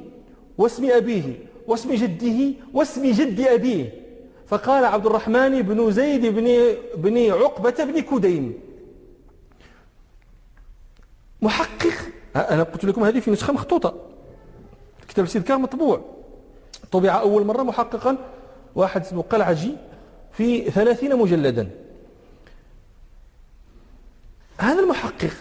واسم 0.57 0.91
أبيه 0.91 1.24
واسم 1.68 1.93
جده 1.93 2.53
واسم 2.74 3.12
جد 3.12 3.39
أبيه. 3.39 4.01
فقال 4.47 4.86
عبد 4.86 5.05
الرحمن 5.05 5.62
بن 5.62 5.91
زيد 5.91 6.26
بن, 6.26 6.76
بن 6.95 7.32
عقبة 7.32 7.84
بن 7.84 7.99
كديم. 7.99 8.59
محقق 11.41 11.93
أنا 12.36 12.64
قلت 12.64 12.86
لكم 12.86 13.03
هذه 13.03 13.20
في 13.20 13.32
نسخة 13.32 13.53
مخطوطة. 13.53 13.93
كتاب 15.07 15.26
الاستذكار 15.26 15.57
مطبوع. 15.57 16.01
طبع 16.91 17.20
أول 17.20 17.45
مرة 17.45 17.64
محققا 17.64 18.18
واحد 18.76 19.01
اسمه 19.01 19.22
قلعجي 19.22 19.76
في 20.32 20.72
ثلاثين 20.72 21.15
مجلدا. 21.15 21.69
هذا 24.57 24.80
المحقق 24.80 25.32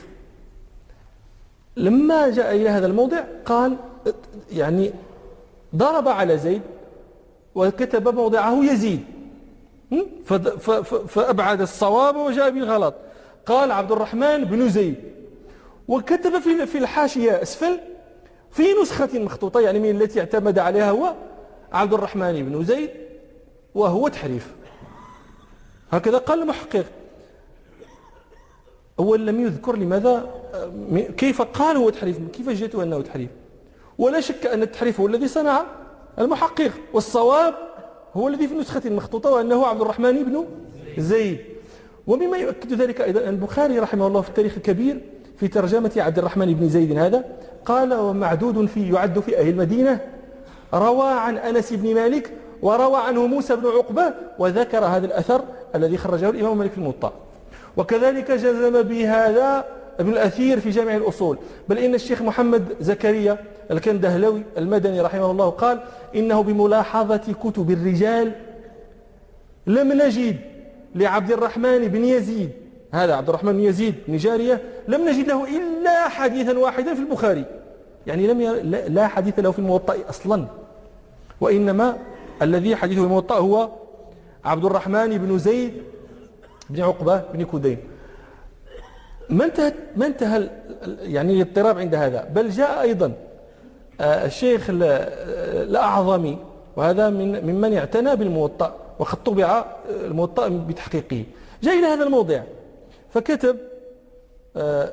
لما 1.77 2.31
جاء 2.31 2.57
إلى 2.57 2.69
هذا 2.69 2.87
الموضع 2.87 3.25
قال 3.45 3.77
يعني 4.53 4.93
ضرب 5.77 6.09
على 6.09 6.39
زيد 6.39 6.63
وكتب 7.55 8.09
موضعه 8.09 8.65
يزيد 8.65 9.05
فأبعد 11.09 11.61
الصواب 11.61 12.17
وجاء 12.17 12.51
بالغلط. 12.51 12.95
قال 13.47 13.73
عبد 13.73 13.93
الرحمن 13.93 14.45
بن 14.45 14.69
زيد 14.69 14.95
وكتب 15.89 16.39
في 16.39 16.67
في 16.67 16.79
الحاشية 16.79 17.43
أسفل 17.43 17.81
في 18.51 18.63
نسخة 18.83 19.19
مخطوطة 19.19 19.61
يعني 19.61 19.79
من 19.79 19.91
التي 19.91 20.21
اعتمد 20.21 20.59
عليها 20.59 20.91
هو 20.91 21.15
عبد 21.73 21.93
الرحمن 21.93 22.33
بن 22.33 22.65
زيد 22.65 22.91
وهو 23.75 24.09
تحريف. 24.09 24.55
هكذا 25.91 26.19
قال 26.19 26.43
المحقق. 26.43 26.85
أول 28.99 29.27
لم 29.27 29.41
يذكر 29.41 29.77
لماذا؟ 29.77 30.31
كيف 31.17 31.43
قال 31.43 31.77
هو 31.77 31.91
تحريف؟ 31.91 32.19
كيف 32.33 32.49
جئته 32.49 32.83
أنه 32.83 33.01
تحريف؟ 33.03 33.31
ولا 33.99 34.21
شك 34.21 34.47
أن 34.47 34.63
التحريف 34.63 35.01
هو 35.01 35.07
الذي 35.07 35.29
صنع 35.29 35.65
المحقق 36.19 36.71
والصواب 36.93 37.55
هو 38.15 38.29
الذي 38.29 38.49
في 38.49 38.55
النسخة 38.55 38.83
المخطوطة 38.85 39.31
وأنه 39.31 39.67
عبد 39.67 39.81
الرحمن 39.81 40.23
بن 40.25 40.47
زيد. 40.99 41.39
ومما 42.07 42.37
يؤكد 42.37 42.73
ذلك 42.73 43.01
أيضا 43.01 43.21
البخاري 43.21 43.79
رحمه 43.79 44.07
الله 44.07 44.21
في 44.21 44.29
التاريخ 44.29 44.55
الكبير 44.57 45.01
في 45.37 45.49
ترجمة 45.49 45.93
عبد 45.97 46.19
الرحمن 46.19 46.55
بن 46.55 46.69
زيد 46.69 46.99
هذا 46.99 47.25
قال 47.65 47.95
ومعدود 47.95 48.67
في 48.67 48.93
يعد 48.93 49.21
في 49.21 49.39
أهل 49.39 49.49
المدينة. 49.49 50.01
روى 50.75 51.09
عن 51.09 51.39
أنس 51.39 51.73
بن 51.73 51.95
مالك 51.95 52.33
وروى 52.63 53.01
عنه 53.01 53.27
موسى 53.27 53.57
بن 53.57 53.67
عقبة 53.67 54.15
وذكر 54.39 54.85
هذا 54.85 55.07
الأثر 55.07 55.43
الذي 55.75 55.97
خرجه 55.97 56.31
الإمام 56.31 56.59
مالك 56.59 56.73
الموطأ. 56.77 57.13
وكذلك 57.77 58.31
جزم 58.31 58.83
بهذا 58.83 59.65
ابن 60.01 60.13
الأثير 60.13 60.61
في 60.61 60.71
جامع 60.71 60.97
الأصول. 60.97 61.39
بل 61.69 61.79
إن 61.79 61.95
الشيخ 61.95 62.23
محمد 62.23 62.65
زكريا 62.81 63.39
الكندهلوي 63.71 64.43
المدني 64.59 65.01
رحمه 65.01 65.31
الله 65.31 65.51
قال 65.51 65.81
إنه 66.15 66.43
بملاحظة 66.43 67.35
كتب 67.45 67.71
الرجال 67.71 68.33
لم 69.67 69.93
نجد 69.93 70.37
لعبد 70.95 71.33
الرحمن 71.33 71.79
بن 71.79 72.05
يزيد. 72.05 72.51
هذا 72.93 73.15
عبد 73.15 73.29
الرحمن 73.29 73.53
بن 73.53 73.61
يزيد 73.61 73.95
بن 74.09 74.17
جارية 74.17 74.61
لم 74.89 75.09
نجد 75.09 75.29
له 75.29 75.45
إلا 75.45 76.09
حديثا 76.09 76.59
واحدا 76.59 76.95
في 76.95 77.01
البخاري. 77.01 77.45
يعني 78.07 78.27
لم 78.27 78.41
ير... 78.41 78.63
لا 78.89 79.07
حديث 79.07 79.39
له 79.39 79.51
في 79.51 79.59
الموطأ 79.59 79.97
أصلا. 80.09 80.45
وإنما 81.41 81.97
الذي 82.43 82.77
حديثه 82.77 83.03
الموطأ 83.05 83.39
هو 83.39 83.69
عبد 84.45 84.65
الرحمن 84.65 85.19
بن 85.19 85.39
زيد 85.39 85.83
بن 86.71 86.83
عقبة 86.83 87.23
بن 87.35 87.45
كدين 87.45 87.79
ما 89.31 89.45
انتهى 89.45 89.73
ما 89.97 90.07
انتهى 90.07 90.51
يعني 91.01 91.43
الاضطراب 91.43 91.79
عند 91.79 91.95
هذا؟ 91.95 92.25
بل 92.35 92.51
جاء 92.51 92.81
أيضا 92.81 93.13
آه، 94.01 94.27
الشيخ 94.27 94.67
الأعظمي 94.71 96.39
وهذا 96.77 97.11
من 97.11 97.45
ممن 97.47 97.75
اعتنى 97.77 98.17
بالموطأ 98.17 98.77
وقد 98.99 99.23
طبع 99.23 99.65
الموطأ 100.05 100.49
بتحقيقه. 100.49 101.25
جاء 101.63 101.79
إلى 101.79 101.87
هذا 101.87 102.05
الموضع 102.05 102.41
فكتب 103.15 103.57
آه، 104.57 104.93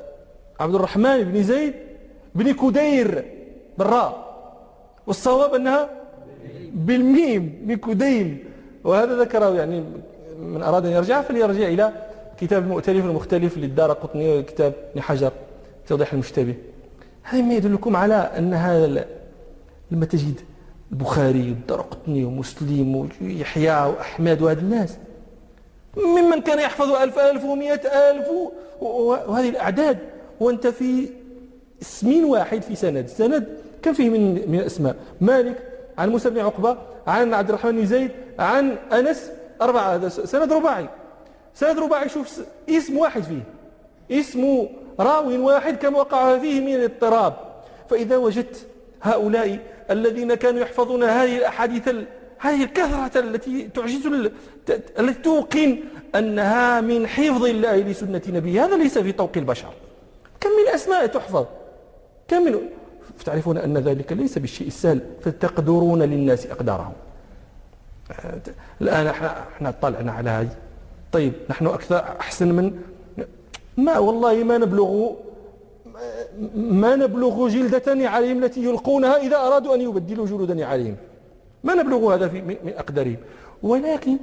عبد 0.60 0.74
الرحمن 0.74 1.22
بن 1.22 1.42
زيد 1.42 1.74
بن 2.34 2.52
كدير 2.52 3.24
بالراء. 3.78 4.28
والصواب 5.06 5.54
أنها 5.54 5.97
بالميم 6.74 7.58
بن 7.62 7.76
كدين 7.76 8.44
وهذا 8.84 9.20
ذكره 9.20 9.54
يعني 9.54 9.84
من 10.42 10.62
أراد 10.62 10.86
أن 10.86 10.92
يرجع 10.92 11.22
فليرجع 11.22 11.68
إلى 11.68 11.92
كتاب 12.40 12.62
المؤتلف 12.62 13.04
المختلف 13.04 13.58
للدار 13.58 13.92
قطني 13.92 14.38
وكتاب 14.38 14.72
ابن 14.92 15.02
حجر 15.02 15.32
توضيح 15.86 16.12
المشتبه. 16.12 16.54
هذا 17.22 17.42
ما 17.42 17.54
يدلكم 17.54 17.96
على 17.96 18.14
أن 18.14 18.54
هذا 18.54 19.06
لما 19.90 20.06
تجد 20.06 20.40
البخاري 20.92 21.40
والدار 21.40 21.80
قطني 21.80 22.24
ومسلم 22.24 23.08
ويحيى 23.22 23.86
وأحمد 23.86 24.42
وهذا 24.42 24.60
الناس 24.60 24.96
ممن 25.96 26.40
كان 26.40 26.58
يحفظ 26.58 26.92
ألف 26.92 27.18
ألف 27.18 27.44
ومئة 27.44 28.10
ألف 28.10 28.26
وهذه 28.80 29.48
الأعداد. 29.48 29.98
وأنت 30.40 30.66
في 30.66 31.08
اسم 31.82 32.24
واحد 32.24 32.62
في 32.62 32.76
سند 32.76 33.06
سند 33.06 33.48
كم 33.82 33.92
فيه 33.92 34.10
من 34.10 34.50
من 34.50 34.58
الأسماء 34.58 34.96
مالك 35.20 35.62
عن 35.98 36.08
موسى 36.08 36.30
بن 36.30 36.40
عقبة 36.40 36.78
عن 37.06 37.34
عبد 37.34 37.48
الرحمن 37.48 37.72
بن 37.72 37.86
زيد 37.86 38.10
عن 38.38 38.76
أنس 38.92 39.30
أربعة 39.62 40.08
سند 40.08 40.52
رباعي. 40.52 40.88
سند 41.54 41.78
رباعي 41.78 42.08
شوف 42.08 42.40
اسم 42.68 42.98
واحد 42.98 43.22
فيه. 43.22 43.42
اسم 44.18 44.66
راو 45.00 45.46
واحد 45.46 45.76
كم 45.76 45.94
وقع 45.94 46.38
فيه 46.38 46.60
من 46.60 46.74
الاضطراب 46.74 47.34
فإذا 47.90 48.16
وجدت 48.16 48.66
هؤلاء 49.02 49.58
الذين 49.90 50.34
كانوا 50.34 50.60
يحفظون 50.60 51.04
هذه 51.04 51.38
الأحاديث 51.38 51.88
هذه 52.38 52.64
الكثرة 52.64 53.20
التي 53.20 53.68
تعجز 53.74 54.06
التي 54.98 55.22
توقن 55.22 55.78
أنها 56.14 56.80
من 56.80 57.06
حفظ 57.06 57.44
الله 57.44 57.76
لسنة 57.76 58.22
نبيه 58.28 58.64
هذا 58.64 58.76
ليس 58.76 58.98
في 58.98 59.12
طوق 59.12 59.32
البشر. 59.36 59.72
كم 60.40 60.48
من 60.50 60.74
أسماء 60.74 61.06
تحفظ؟ 61.06 61.46
كم 62.28 62.42
من 62.42 62.68
تعرفون 63.24 63.58
أن 63.58 63.78
ذلك 63.78 64.12
ليس 64.12 64.38
بالشيء 64.38 64.66
السهل 64.66 65.00
فتقدرون 65.20 66.02
للناس 66.02 66.46
أقدارهم. 66.46 66.92
الآن 68.80 69.06
إحنا 69.06 69.74
طلعنا 69.82 70.12
على 70.12 70.30
هذه. 70.30 70.56
طيب 71.12 71.32
نحن 71.50 71.66
أكثر 71.66 72.04
أحسن 72.20 72.48
من 72.48 72.80
ما 73.76 73.98
والله 73.98 74.44
ما 74.44 74.58
نبلغ 74.58 75.10
ما 76.54 76.96
نبلغ 76.96 77.48
جلدة 77.48 78.08
عليهم 78.08 78.44
التي 78.44 78.64
يلقونها 78.64 79.16
إذا 79.16 79.36
أرادوا 79.36 79.74
أن 79.74 79.80
يبدلوا 79.80 80.26
جلودا 80.26 80.66
عليهم. 80.66 80.96
ما 81.64 81.74
نبلغ 81.74 82.14
هذا 82.14 82.28
في 82.28 82.42
من 82.42 82.72
أقدارهم. 82.76 83.16
ولكن 83.62 84.16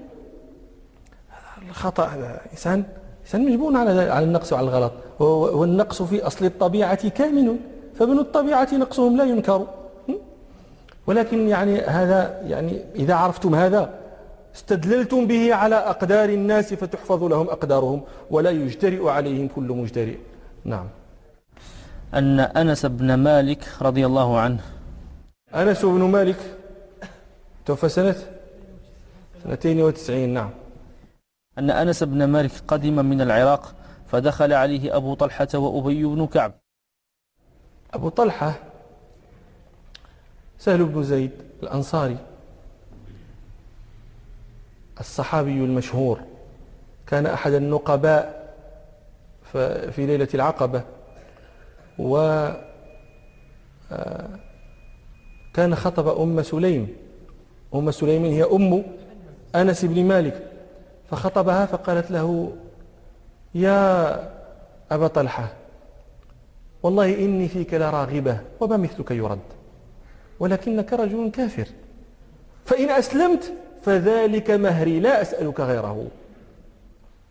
الخطأ 1.70 2.12
إنسان 2.52 2.84
إنسان 3.26 3.46
مجبون 3.46 3.76
على 3.76 4.12
على 4.12 4.26
النقص 4.26 4.54
وعلى 4.54 4.68
الغلط. 4.68 4.92
والنقص 5.20 6.02
في 6.02 6.28
أصل 6.28 6.46
الطبيعة 6.46 7.10
كامن 7.10 7.58
فمن 8.00 8.20
الطبيعة 8.20 8.70
نقصهم 8.74 9.18
لا 9.18 9.24
ينكر. 9.24 9.68
ولكن 11.08 11.48
يعني 11.48 11.82
هذا 11.82 12.42
يعني 12.48 12.82
إذا 12.96 13.14
عرفتم 13.14 13.56
هذا 13.56 13.90
استدللتم 14.56 15.28
به 15.28 15.54
على 15.54 15.76
أقدار 15.76 16.30
الناس 16.30 16.74
فتحفظ 16.74 17.24
لهم 17.24 17.48
أقدارهم 17.48 18.02
ولا 18.32 18.52
يجترئ 18.52 19.10
عليهم 19.10 19.48
كل 19.48 19.64
مجترئ. 19.64 20.18
نعم. 20.66 20.88
أن 22.14 22.40
أنس 22.40 22.86
بن 22.86 23.14
مالك 23.14 23.62
رضي 23.82 24.06
الله 24.06 24.40
عنه. 24.40 24.60
أنس 25.56 25.86
بن 25.86 26.02
مالك 26.02 26.40
توفى 27.66 27.90
سنة 27.90 28.16
سنتين 29.44 29.82
وتسعين. 29.82 30.34
نعم. 30.34 30.50
أن 31.60 31.70
أنس 31.70 32.04
بن 32.04 32.24
مالك 32.24 32.52
قدم 32.68 33.06
من 33.06 33.22
العراق 33.22 33.74
فدخل 34.08 34.54
عليه 34.54 34.96
أبو 34.96 35.14
طلحة 35.14 35.48
وأبي 35.56 36.06
بن 36.06 36.28
كعب. 36.28 36.52
أبو 37.96 38.10
طلحة 38.10 38.54
سهل 40.60 40.84
بن 40.86 41.04
زيد 41.04 41.32
الأنصاري 41.64 42.18
الصحابي 45.00 45.52
المشهور 45.52 46.20
كان 47.08 47.26
أحد 47.26 47.52
النقباء 47.52 48.54
في 49.92 50.06
ليلة 50.06 50.28
العقبة 50.34 50.84
و 52.00 52.18
آه، 53.92 54.30
كان 55.54 55.76
خطب 55.76 56.08
أم 56.08 56.44
سليم. 56.44 56.96
أم 57.76 57.92
سليم 57.92 58.26
هي 58.26 58.44
أم 58.44 58.84
أنس 59.56 59.86
بن 59.86 60.06
مالك. 60.06 60.52
فخطبها 61.12 61.66
فقالت 61.66 62.12
له 62.12 62.56
يا 63.56 64.12
أبا 64.92 65.08
طلحة 65.08 65.54
والله 66.86 67.16
إني 67.26 67.48
فيك 67.48 67.74
لراغبة 67.74 68.38
وما 68.60 68.78
مثلك 68.78 69.12
يرد. 69.12 69.40
ولكنك 70.40 70.94
رجل 70.94 71.32
كافر. 71.32 71.68
فإن 72.66 72.90
أسلمت 72.90 73.54
فذلك 73.82 74.52
مهري 74.52 75.00
لا 75.00 75.22
أسألك 75.22 75.60
غيره. 75.60 76.08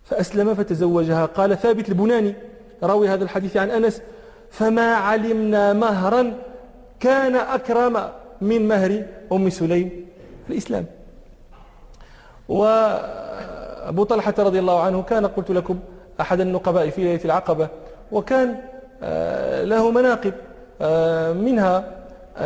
فأسلم 0.04 0.54
فتزوجها. 0.54 1.26
قال 1.26 1.58
ثابت 1.58 1.88
البناني 1.88 2.34
راوي 2.82 3.08
هذا 3.08 3.24
الحديث 3.24 3.56
عن 3.56 3.70
أنس 3.70 4.02
فما 4.50 4.94
علمنا 4.94 5.72
مهرا 5.72 6.32
كان 7.00 7.36
أكرم 7.36 8.08
من 8.40 8.68
مهر 8.68 9.02
أم 9.32 9.50
سليم 9.50 10.06
الإسلام. 10.50 10.86
وأبو 12.48 14.04
طلحة 14.04 14.34
رضي 14.38 14.58
الله 14.58 14.80
عنه 14.80 15.02
كان 15.02 15.26
قلت 15.26 15.50
لكم 15.50 15.78
أحد 16.20 16.40
النقباء 16.40 16.90
في 16.90 17.04
ليلة 17.04 17.24
العقبة 17.24 17.68
وكان 18.12 18.73
له 19.64 19.90
مناقب. 19.90 20.32
آه، 20.80 21.32
منها 21.32 21.84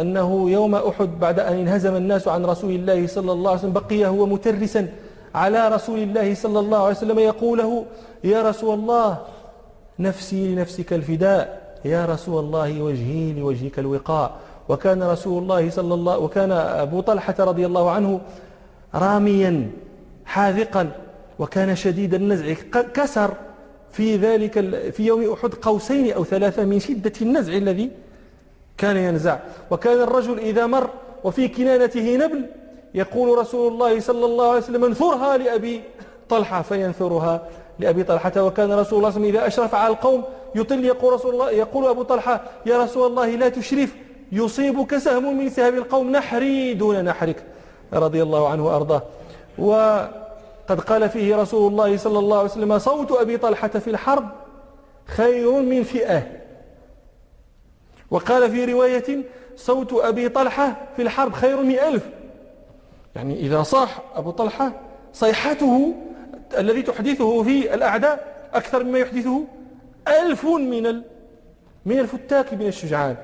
أنه 0.00 0.50
يوم 0.50 0.74
أحد 0.74 1.20
بعد 1.20 1.40
أن 1.40 1.58
انهزم 1.58 1.94
الناس 1.96 2.28
عن 2.28 2.44
رسول 2.46 2.70
الله 2.70 3.06
صلى 3.06 3.32
الله 3.32 3.50
عليه 3.50 3.60
وسلم 3.60 3.72
بقي 3.72 4.06
هو 4.06 4.26
مترسا 4.26 4.88
على 5.34 5.68
رسول 5.68 5.98
الله 5.98 6.34
صلى 6.34 6.58
الله 6.58 6.78
عليه 6.78 6.96
وسلم 6.96 7.18
يقوله 7.18 7.84
يا 8.24 8.42
رسول 8.42 8.74
الله 8.78 9.18
نفسي 9.98 10.54
لنفسك 10.54 10.92
الفداء 10.92 11.76
يا 11.84 12.06
رسول 12.06 12.44
الله 12.44 12.82
وجهي 12.82 13.32
لوجهك 13.32 13.78
الوقاء. 13.78 14.32
وكان 14.68 15.02
رسول 15.02 15.42
الله 15.42 15.70
صلى 15.70 15.94
الله 15.94 16.18
وكان 16.18 16.52
أبو 16.52 17.00
طلحة 17.00 17.34
رضي 17.38 17.66
الله 17.66 17.90
عنه 17.90 18.20
راميا 18.94 19.70
حاذقا 20.24 20.90
وكان 21.38 21.76
شديد 21.76 22.14
النزع 22.14 22.52
كسر. 22.94 23.30
في 23.92 24.16
ذلك 24.16 24.60
في 24.90 25.06
يوم 25.06 25.32
أحد 25.32 25.54
قوسين 25.54 26.12
أو 26.12 26.24
ثلاثة 26.24 26.64
من 26.64 26.80
شدة 26.80 27.12
النزع 27.22 27.52
الذي 27.52 27.90
كان 28.78 28.96
ينزع. 28.96 29.38
وكان 29.70 30.00
الرجل 30.00 30.38
إذا 30.38 30.66
مر 30.66 30.90
وفي 31.24 31.48
كنانته 31.48 32.16
نبل 32.16 32.46
يقول 32.94 33.38
رسول 33.38 33.72
الله 33.72 34.00
صلى 34.00 34.24
الله 34.24 34.48
عليه 34.48 34.58
وسلم 34.58 34.84
انثرها 34.84 35.36
لأبي 35.36 35.80
طلحة 36.28 36.62
فينثرها 36.62 37.48
لأبي 37.78 38.04
طلحة. 38.04 38.32
وكان 38.36 38.72
رسول 38.72 38.76
الله 38.76 38.84
صلى 38.84 38.96
الله 38.96 39.08
عليه 39.08 39.18
وسلم 39.18 39.24
إذا 39.24 39.46
أشرف 39.46 39.74
على 39.74 39.92
القوم 39.92 40.24
يطل 40.54 40.84
يقول, 40.84 41.12
رسول 41.12 41.32
الله 41.32 41.50
يقول 41.50 41.86
أبو 41.86 42.02
طلحة 42.02 42.42
يا 42.66 42.82
رسول 42.82 43.06
الله 43.06 43.26
لا 43.26 43.48
تشرف 43.48 43.94
يصيبك 44.32 44.98
سهم 44.98 45.38
من 45.38 45.50
سهام 45.50 45.74
القوم 45.74 46.10
نحري 46.10 46.74
دون 46.74 47.04
نحرك. 47.04 47.44
رضي 47.92 48.22
الله 48.22 48.48
عنه 48.48 48.66
وأرضاه. 48.66 49.02
وقد 50.68 50.80
قال 50.80 51.08
فيه 51.08 51.36
رسول 51.36 51.72
الله 51.72 51.96
صلى 51.96 52.18
الله 52.18 52.38
عليه 52.38 52.50
وسلم 52.50 52.78
صوت 52.78 53.12
أبي 53.12 53.36
طلحة 53.36 53.68
في 53.68 53.90
الحرب 53.90 54.28
خير 55.06 55.62
من 55.62 55.82
فئة. 55.82 56.26
وقال 58.10 58.50
في 58.50 58.64
رواية 58.64 59.24
صوت 59.56 59.92
أبي 59.92 60.28
طلحة 60.28 60.76
في 60.96 61.02
الحرب 61.02 61.32
خير 61.32 61.62
من 61.62 61.78
ألف. 61.78 62.08
يعني 63.16 63.40
إذا 63.40 63.62
صاح 63.62 64.02
أبو 64.14 64.30
طلحة 64.30 64.72
صيحته 65.12 65.94
الذي 66.58 66.82
تحدثه 66.82 67.42
في 67.42 67.74
الأعداء 67.74 68.48
أكثر 68.54 68.84
مما 68.84 68.98
يحدثه 68.98 69.44
ألف 70.08 70.46
من 70.46 71.02
من 71.86 71.98
الفتاك 71.98 72.54
من 72.54 72.66
الشجعان. 72.66 73.16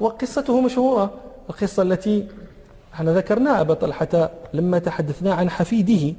وقصته 0.00 0.60
مشهورة 0.60 1.10
القصة 1.50 1.82
التي 1.82 2.28
إحنا 2.94 3.12
ذكرناها 3.12 3.60
أبا 3.60 3.74
طلحة 3.74 4.30
لما 4.52 4.78
تحدثنا 4.78 5.34
عن 5.34 5.50
حفيده 5.50 6.14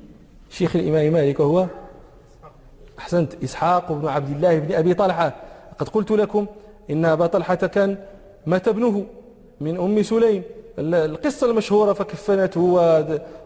شيخ 0.50 0.76
الإمام 0.76 1.14
مالك 1.14 1.40
وهو 1.40 1.66
أحسنت 3.00 3.44
إسحاق 3.44 3.92
بن 3.92 4.08
عبد 4.08 4.36
الله 4.36 4.60
بن 4.60 4.76
أبي 4.76 4.94
طلحة. 4.94 5.36
قد 5.80 5.90
قلت 5.90 6.12
لكم 6.12 6.46
إن 6.90 7.06
أبا 7.06 7.28
طلحة 7.28 7.56
كان 7.56 7.98
مات 8.46 8.68
ابنه 8.68 9.06
من 9.62 9.78
أم 9.80 10.04
سليم. 10.04 10.44
القصة 10.80 11.52
المشهورة 11.52 11.94
فكفنته 11.94 12.62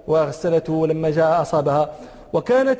وغسلته 0.07 0.87
لما 0.87 1.09
جاء 1.09 1.41
أصابها. 1.41 1.95
وكانت 2.33 2.79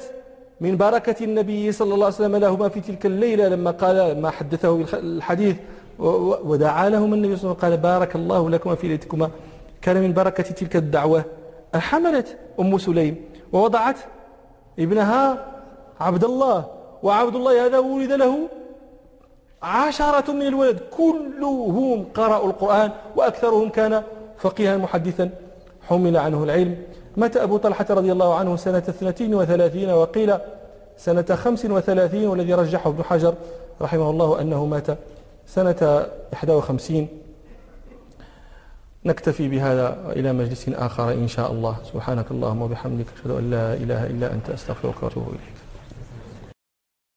من 0.62 0.78
بركة 0.78 1.24
النبي 1.24 1.72
صلى 1.72 1.93
الله 1.93 2.06
عليه 2.06 2.16
وسلم 2.16 2.36
لهما 2.36 2.70
في 2.70 2.82
تلك 2.82 3.06
الليلة 3.06 3.47
لما 3.47 3.72
قال 3.72 4.22
ما 4.22 4.30
حدثه 4.30 4.86
الحديث 4.93 5.56
ودعا 6.00 6.89
لهما 6.89 7.16
النبي 7.16 7.36
صلى 7.36 7.52
الله 7.52 7.64
عليه 7.64 7.76
وسلم 7.76 7.82
قال 7.84 8.00
بارك 8.00 8.16
الله 8.16 8.50
لكما 8.50 8.76
في 8.76 8.88
ليلتكما. 8.88 9.30
كان 9.82 10.01
من 10.01 10.13
بركة 10.13 10.43
تلك 10.43 10.75
الدعوة. 10.75 11.25
أن 11.75 11.82
حملت 11.82 12.38
أم 12.59 12.77
سليم 12.77 13.25
ووضعت 13.53 13.95
ابنها 14.80 15.45
عبد 15.99 16.23
الله 16.23 16.65
وعبد 17.03 17.36
الله 17.36 17.65
هذا 17.65 17.77
ولد 17.77 18.11
له 18.11 18.49
عشرة 19.63 20.32
من 20.32 20.47
الولد. 20.47 20.80
كلهم 20.91 22.05
قرأوا 22.15 22.47
القرآن 22.49 22.91
وأكثرهم 23.15 23.69
كان 23.69 24.03
فقيها 24.38 24.77
محدثا. 24.77 25.30
حمل 25.88 26.17
عنه 26.17 26.43
العلم. 26.43 26.77
مات 27.17 27.38
أبو 27.38 27.57
طلحة 27.57 27.86
رضي 27.89 28.11
الله 28.11 28.36
عنه 28.36 28.55
سنة 28.55 28.77
32 28.77 29.89
وقيل 29.89 30.38
سنة 30.97 31.25
35 31.36 32.27
والذي 32.27 32.53
رجحه 32.53 32.89
ابن 32.89 33.03
حجر 33.03 33.34
رحمه 33.82 34.09
الله 34.09 34.41
أنه 34.41 34.65
مات 34.65 34.88
سنة 35.47 36.05
51 36.34 37.07
نكتفي 39.06 39.47
بهذا 39.47 40.14
إلى 40.16 40.34
مجلس 40.34 40.70
آخر 40.70 41.14
إن 41.14 41.28
شاء 41.28 41.52
الله. 41.52 41.78
سبحانك 41.93 42.32
اللهم 42.32 42.62
وبحمدك 42.62 43.06
أشهد 43.16 43.32
أن 43.32 43.52
لا 43.52 43.74
إله 43.74 44.06
إلا 44.08 44.34
أنت 44.34 44.50
أستغفرك 44.50 45.04
وأتوب 45.04 45.28
إليك. 45.28 45.59